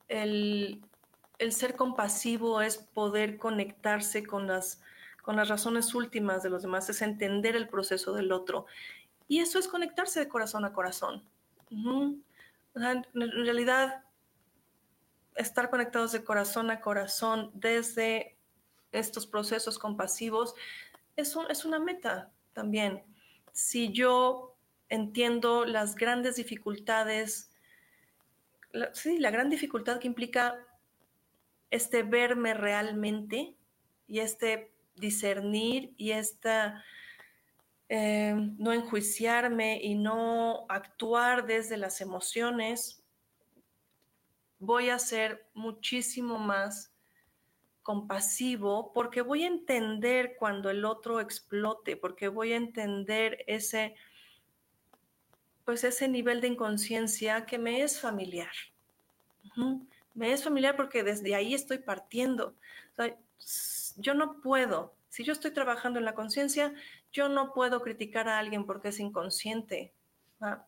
el, 0.08 0.82
ser 1.50 1.76
compasivo 1.76 2.60
es 2.60 2.78
poder 2.78 3.38
conectarse 3.38 4.24
con 4.24 4.46
las, 4.46 4.80
razones 5.24 5.94
últimas 5.94 6.42
de 6.42 6.50
los 6.50 6.62
demás, 6.62 6.88
es 6.90 7.00
entender 7.00 7.56
el 7.56 7.68
proceso 7.68 8.12
del 8.12 8.32
otro. 8.32 8.66
Y 9.28 9.38
eso 9.40 9.58
es 9.58 9.68
conectarse 9.68 10.20
de 10.20 10.28
corazón 10.28 10.64
a 10.64 10.72
corazón. 10.72 11.24
en 11.70 12.24
realidad, 13.14 14.04
estar 15.36 15.70
conectados 15.70 16.12
de 16.12 16.24
corazón 16.24 16.70
a 16.70 16.80
corazón 16.80 17.50
desde 17.54 18.36
estos 18.90 19.26
procesos 19.26 19.78
compasivos 19.78 20.54
es 21.16 21.64
una 21.64 21.78
meta 21.78 22.30
también. 22.52 23.02
Si 23.52 23.92
yo 23.92 24.56
entiendo 24.88 25.64
las 25.64 25.94
grandes 25.94 26.36
dificultades, 26.36 27.50
sí, 28.92 29.18
la 29.18 29.30
gran 29.30 29.50
dificultad 29.50 29.98
que 29.98 30.08
implica 30.08 30.66
este 31.70 32.02
verme 32.02 32.54
realmente 32.54 33.54
y 34.06 34.20
este 34.20 34.72
discernir 34.96 35.94
y 35.96 36.12
esta 36.12 36.84
eh, 37.88 38.34
no 38.58 38.72
enjuiciarme 38.72 39.80
y 39.82 39.94
no 39.94 40.66
actuar 40.68 41.46
desde 41.46 41.76
las 41.76 42.00
emociones, 42.00 43.02
voy 44.58 44.90
a 44.90 44.98
ser 44.98 45.46
muchísimo 45.54 46.38
más 46.38 46.91
compasivo 47.82 48.92
porque 48.92 49.22
voy 49.22 49.44
a 49.44 49.48
entender 49.48 50.36
cuando 50.38 50.70
el 50.70 50.84
otro 50.84 51.20
explote, 51.20 51.96
porque 51.96 52.28
voy 52.28 52.52
a 52.52 52.56
entender 52.56 53.44
ese, 53.46 53.94
pues 55.64 55.84
ese 55.84 56.08
nivel 56.08 56.40
de 56.40 56.48
inconsciencia 56.48 57.44
que 57.46 57.58
me 57.58 57.82
es 57.82 58.00
familiar. 58.00 58.52
Me 60.14 60.32
es 60.32 60.44
familiar 60.44 60.76
porque 60.76 61.02
desde 61.02 61.34
ahí 61.34 61.54
estoy 61.54 61.78
partiendo. 61.78 62.54
yo 63.96 64.14
no 64.14 64.40
puedo, 64.40 64.94
si 65.08 65.24
yo 65.24 65.32
estoy 65.32 65.50
trabajando 65.50 65.98
en 65.98 66.04
la 66.04 66.14
conciencia, 66.14 66.72
yo 67.12 67.28
no 67.28 67.52
puedo 67.52 67.82
criticar 67.82 68.28
a 68.28 68.38
alguien 68.38 68.64
porque 68.64 68.88
es 68.88 69.00
inconsciente. 69.00 69.92
Ah, 70.40 70.64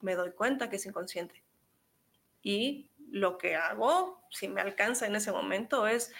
me 0.00 0.14
doy 0.14 0.30
cuenta 0.32 0.70
que 0.70 0.76
es 0.76 0.86
inconsciente. 0.86 1.42
Y 2.42 2.90
lo 3.10 3.38
que 3.38 3.56
hago, 3.56 4.22
si 4.30 4.48
me 4.48 4.60
alcanza 4.60 5.06
en 5.06 5.16
ese 5.16 5.32
momento, 5.32 5.86
es 5.86 6.12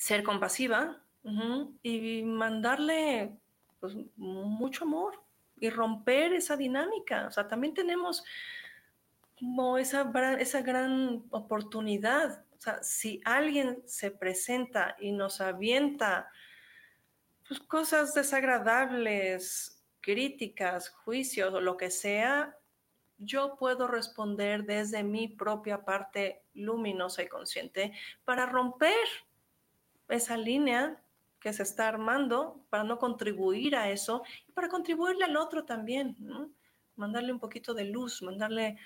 ser 0.00 0.22
compasiva 0.22 0.96
y 1.82 2.22
mandarle 2.22 3.36
pues, 3.80 3.94
mucho 4.16 4.84
amor 4.84 5.22
y 5.58 5.68
romper 5.68 6.32
esa 6.32 6.56
dinámica. 6.56 7.26
O 7.26 7.30
sea, 7.30 7.46
también 7.46 7.74
tenemos 7.74 8.24
como 9.38 9.76
esa, 9.76 10.10
esa 10.38 10.62
gran 10.62 11.22
oportunidad. 11.28 12.46
O 12.56 12.60
sea, 12.60 12.82
si 12.82 13.20
alguien 13.26 13.82
se 13.84 14.10
presenta 14.10 14.96
y 14.98 15.12
nos 15.12 15.42
avienta 15.42 16.30
pues, 17.46 17.60
cosas 17.60 18.14
desagradables, 18.14 19.84
críticas, 20.00 20.88
juicios 20.88 21.52
o 21.52 21.60
lo 21.60 21.76
que 21.76 21.90
sea, 21.90 22.56
yo 23.18 23.54
puedo 23.56 23.86
responder 23.86 24.64
desde 24.64 25.02
mi 25.02 25.28
propia 25.28 25.84
parte 25.84 26.40
luminosa 26.54 27.22
y 27.22 27.28
consciente 27.28 27.92
para 28.24 28.46
romper 28.46 28.96
esa 30.10 30.36
línea 30.36 31.00
que 31.40 31.52
se 31.52 31.62
está 31.62 31.88
armando 31.88 32.60
para 32.68 32.84
no 32.84 32.98
contribuir 32.98 33.74
a 33.74 33.90
eso 33.90 34.22
y 34.46 34.52
para 34.52 34.68
contribuirle 34.68 35.24
al 35.24 35.36
otro 35.36 35.64
también, 35.64 36.16
mandarle 36.96 37.32
un 37.32 37.40
poquito 37.40 37.72
de 37.72 37.84
luz, 37.84 38.22
mandarle, 38.22 38.76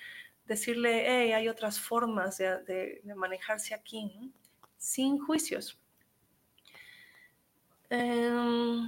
decirle, 0.45 1.03
hey, 1.05 1.33
hay 1.33 1.49
otras 1.49 1.79
formas 1.79 2.37
de, 2.37 3.01
manejarse 3.15 3.73
aquí, 3.73 4.31
sin 4.77 5.19
juicios. 5.19 5.77
Em, 7.89 8.87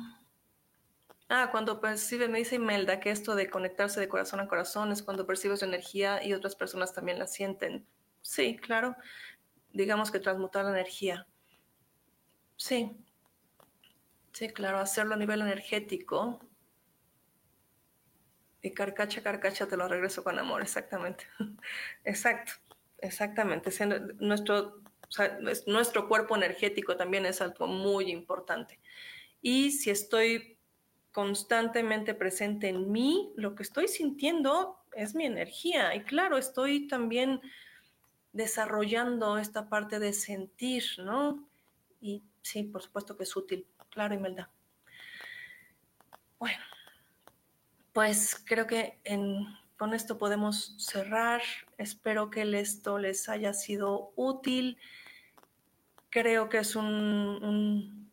ah, 1.30 1.50
cuando 1.52 1.82
percibe, 1.82 2.30
me 2.30 2.40
dice 2.40 2.56
Imelda 2.56 3.00
que 3.00 3.12
esto 3.12 3.36
de 3.36 3.50
conectarse 3.50 4.00
de 4.00 4.08
corazón 4.08 4.40
a 4.40 4.48
corazón 4.48 4.92
es 4.92 5.04
cuando 5.04 5.28
percibes 5.28 5.62
energía 5.62 6.24
y 6.24 6.34
otras 6.34 6.56
personas 6.56 6.94
también 6.94 7.20
la 7.20 7.28
sienten. 7.28 7.86
Sí, 8.22 8.56
claro. 8.58 8.96
Digamos 9.74 10.10
que 10.10 10.20
transmutar 10.20 10.66
la 10.66 10.72
energía. 10.72 11.28
Sí, 12.58 12.92
sí, 14.34 14.50
claro, 14.50 14.80
hacerlo 14.80 15.14
a 15.14 15.18
nivel 15.18 15.42
energético. 15.42 16.40
Y 18.62 18.72
carcacha, 18.72 19.22
carcacha, 19.22 19.68
te 19.68 19.78
lo 19.78 19.88
regreso 19.88 20.24
con 20.24 20.38
amor, 20.40 20.62
exactamente. 20.62 21.26
Exacto, 22.04 22.54
exactamente. 22.98 23.72
Nuestro, 24.20 24.82
nuestro 25.68 26.08
cuerpo 26.08 26.36
energético 26.36 26.98
también 26.98 27.26
es 27.26 27.42
algo 27.42 27.68
muy 27.68 28.12
importante. 28.12 28.80
Y 29.42 29.72
si 29.72 29.92
estoy 29.92 30.58
constantemente 31.12 32.14
presente 32.14 32.68
en 32.68 32.92
mí, 32.92 33.32
lo 33.36 33.56
que 33.56 33.64
estoy 33.64 33.88
sintiendo 33.88 34.80
es 34.94 35.16
mi 35.16 35.26
energía. 35.26 35.96
Y 35.96 36.04
claro, 36.04 36.38
estoy 36.38 36.88
también 36.88 37.40
desarrollando 38.34 39.38
esta 39.38 39.70
parte 39.70 40.00
de 40.00 40.14
sentir, 40.14 40.84
¿no? 41.00 41.48
Y 42.02 42.24
Sí, 42.48 42.64
por 42.64 42.82
supuesto 42.82 43.18
que 43.18 43.24
es 43.24 43.36
útil. 43.36 43.68
Claro, 43.90 44.14
Imelda. 44.14 44.50
Bueno, 46.40 46.64
pues 47.92 48.42
creo 48.46 48.66
que 48.68 49.02
con 49.76 49.94
esto 49.94 50.18
podemos 50.18 50.74
cerrar. 50.78 51.42
Espero 51.78 52.30
que 52.30 52.44
esto 52.58 53.00
les 53.00 53.28
haya 53.28 53.54
sido 53.54 54.14
útil. 54.16 54.78
Creo 56.10 56.48
que 56.48 56.60
es 56.60 56.78
un, 56.78 58.10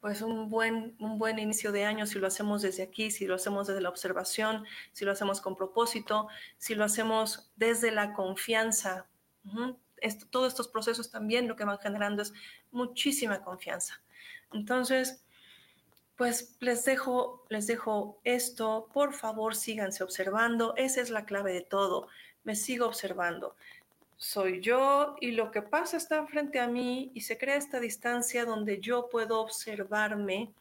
pues 0.00 0.22
un 0.22 0.48
buen, 0.48 0.96
un 0.98 1.18
buen 1.18 1.38
inicio 1.38 1.72
de 1.72 1.84
año 1.84 2.06
si 2.06 2.18
lo 2.18 2.26
hacemos 2.26 2.62
desde 2.62 2.84
aquí, 2.84 3.10
si 3.10 3.26
lo 3.26 3.34
hacemos 3.34 3.66
desde 3.66 3.82
la 3.82 3.90
observación, 3.90 4.64
si 4.92 5.04
lo 5.04 5.12
hacemos 5.12 5.42
con 5.42 5.56
propósito, 5.56 6.28
si 6.56 6.74
lo 6.74 6.84
hacemos 6.84 7.52
desde 7.54 7.90
la 7.90 8.14
confianza 8.14 9.06
todos 10.30 10.48
estos 10.48 10.68
procesos 10.68 11.10
también 11.10 11.48
lo 11.48 11.56
que 11.56 11.64
van 11.64 11.78
generando 11.78 12.22
es 12.22 12.32
muchísima 12.70 13.42
confianza. 13.42 14.00
Entonces, 14.52 15.24
pues 16.16 16.56
les 16.60 16.84
dejo, 16.84 17.44
les 17.48 17.66
dejo 17.66 18.20
esto. 18.24 18.88
Por 18.92 19.12
favor, 19.12 19.56
síganse 19.56 20.04
observando. 20.04 20.74
Esa 20.76 21.00
es 21.00 21.10
la 21.10 21.24
clave 21.24 21.52
de 21.52 21.62
todo. 21.62 22.08
Me 22.44 22.54
sigo 22.54 22.86
observando. 22.86 23.56
Soy 24.16 24.60
yo 24.60 25.16
y 25.20 25.32
lo 25.32 25.50
que 25.50 25.60
pasa 25.60 25.96
está 25.96 26.24
frente 26.26 26.60
a 26.60 26.68
mí 26.68 27.10
y 27.14 27.22
se 27.22 27.36
crea 27.36 27.56
esta 27.56 27.80
distancia 27.80 28.44
donde 28.44 28.80
yo 28.80 29.08
puedo 29.10 29.40
observarme 29.40 30.52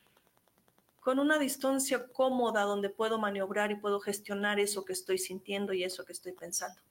con 0.99 1.19
una 1.19 1.37
distancia 1.37 2.07
cómoda 2.07 2.63
donde 2.63 2.89
puedo 2.89 3.19
maniobrar 3.19 3.71
y 3.71 3.75
puedo 3.75 3.99
gestionar 3.99 4.59
eso 4.59 4.85
que 4.85 4.93
estoy 4.93 5.17
sintiendo 5.17 5.73
y 5.73 5.83
eso 5.83 6.03
que 6.05 6.13
estoy 6.13 6.31
pensando. 6.31 6.81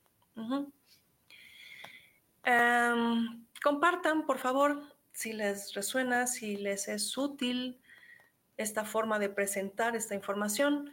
Em, 2.45 3.47
compartan, 3.63 4.27
por 4.27 4.39
favor, 4.39 4.83
si 5.13 5.33
les 5.33 5.75
resuena, 5.75 6.27
si 6.27 6.57
les 6.57 6.89
es 6.89 7.17
útil 7.17 7.81
esta 8.57 8.85
forma 8.85 9.19
de 9.19 9.29
presentar 9.29 9.97
esta 9.97 10.15
información. 10.15 10.91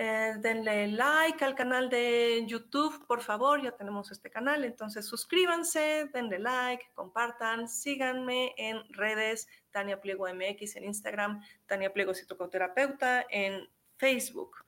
Eh, 0.00 0.36
denle 0.38 0.86
like 0.86 1.44
al 1.44 1.56
canal 1.56 1.90
de 1.90 2.44
YouTube, 2.46 3.04
por 3.08 3.20
favor, 3.20 3.60
ya 3.60 3.72
tenemos 3.72 4.12
este 4.12 4.30
canal, 4.30 4.64
entonces 4.64 5.04
suscríbanse, 5.04 6.08
denle 6.12 6.38
like, 6.38 6.84
compartan, 6.94 7.68
síganme 7.68 8.54
en 8.56 8.80
redes, 8.90 9.48
Tania 9.72 10.00
Pliego 10.00 10.28
MX 10.32 10.76
en 10.76 10.84
Instagram, 10.84 11.42
Tania 11.66 11.92
Pliego 11.92 12.14
Psicoterapeuta 12.14 13.26
en 13.28 13.68
Facebook. 13.96 14.58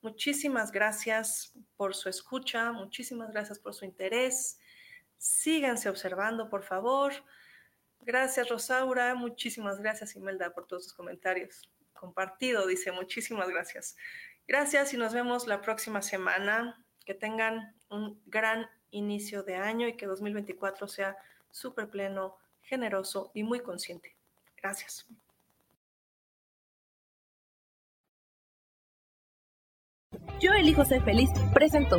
Muchísimas 0.00 0.72
gracias 0.72 1.52
por 1.76 1.94
su 1.94 2.08
escucha, 2.08 2.72
muchísimas 2.72 3.30
gracias 3.30 3.58
por 3.58 3.74
su 3.74 3.84
interés. 3.84 4.58
Síganse 5.18 5.88
observando, 5.88 6.48
por 6.48 6.62
favor. 6.62 7.12
Gracias, 8.00 8.48
Rosaura. 8.48 9.14
Muchísimas 9.14 9.80
gracias, 9.80 10.16
Imelda, 10.16 10.54
por 10.54 10.66
todos 10.66 10.84
sus 10.84 10.94
comentarios. 10.94 11.68
Compartido, 11.92 12.66
dice, 12.66 12.92
muchísimas 12.92 13.48
gracias. 13.48 13.96
Gracias 14.46 14.94
y 14.94 14.96
nos 14.96 15.12
vemos 15.12 15.46
la 15.46 15.60
próxima 15.60 16.00
semana. 16.00 16.82
Que 17.04 17.14
tengan 17.14 17.74
un 17.90 18.20
gran 18.26 18.68
inicio 18.90 19.42
de 19.42 19.56
año 19.56 19.88
y 19.88 19.96
que 19.96 20.06
2024 20.06 20.88
sea 20.88 21.16
súper 21.50 21.88
pleno, 21.88 22.36
generoso 22.62 23.30
y 23.34 23.42
muy 23.42 23.60
consciente. 23.60 24.14
Gracias. 24.56 25.06
Yo 30.40 30.52
elijo 30.52 30.84
ser 30.84 31.02
feliz. 31.02 31.30
Presento. 31.52 31.98